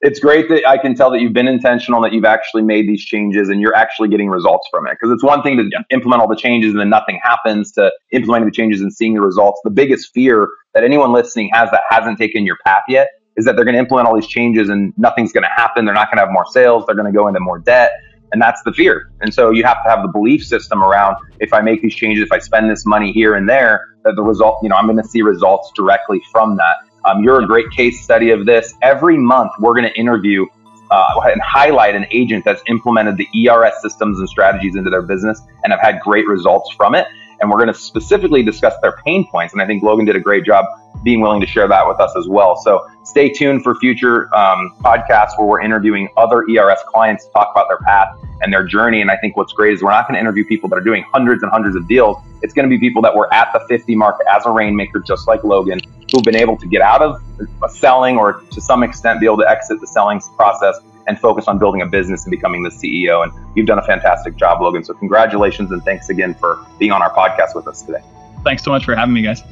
[0.00, 3.04] it's great that I can tell that you've been intentional, that you've actually made these
[3.04, 4.96] changes, and you're actually getting results from it.
[5.00, 5.80] Because it's one thing to yeah.
[5.90, 9.20] implement all the changes and then nothing happens, to implementing the changes and seeing the
[9.20, 9.60] results.
[9.64, 13.08] The biggest fear that anyone listening has that hasn't taken your path yet
[13.38, 15.84] is that they're going to implement all these changes and nothing's going to happen.
[15.84, 16.84] They're not going to have more sales.
[16.84, 17.92] They're going to go into more debt.
[18.32, 19.10] And that's the fear.
[19.20, 22.24] And so you have to have the belief system around if I make these changes,
[22.24, 24.98] if I spend this money here and there, that the result, you know, I'm going
[24.98, 26.76] to see results directly from that.
[27.04, 28.74] Um, you're a great case study of this.
[28.82, 30.44] Every month, we're going to interview
[30.90, 35.40] uh, and highlight an agent that's implemented the ERS systems and strategies into their business
[35.64, 37.06] and have had great results from it.
[37.40, 39.52] And we're going to specifically discuss their pain points.
[39.52, 40.66] And I think Logan did a great job
[41.02, 42.56] being willing to share that with us as well.
[42.56, 47.50] So stay tuned for future um, podcasts where we're interviewing other ERS clients to talk
[47.52, 49.00] about their path and their journey.
[49.00, 51.04] And I think what's great is we're not going to interview people that are doing
[51.12, 52.16] hundreds and hundreds of deals.
[52.42, 55.26] It's going to be people that were at the 50 mark as a rainmaker, just
[55.26, 55.80] like Logan,
[56.12, 57.22] who've been able to get out of
[57.70, 61.58] selling or to some extent be able to exit the selling process and focus on
[61.58, 63.24] building a business and becoming the CEO.
[63.24, 64.84] And you've done a fantastic job, Logan.
[64.84, 68.02] So congratulations and thanks again for being on our podcast with us today.
[68.44, 69.42] Thanks so much for having me, guys.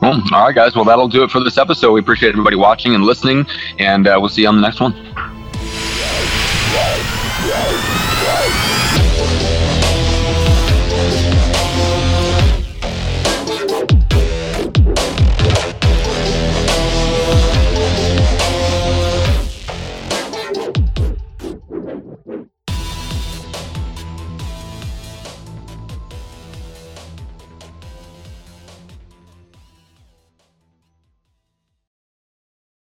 [0.00, 0.74] Well, all right, guys.
[0.74, 1.92] Well, that'll do it for this episode.
[1.92, 3.46] We appreciate everybody watching and listening,
[3.78, 4.94] and uh, we'll see you on the next one.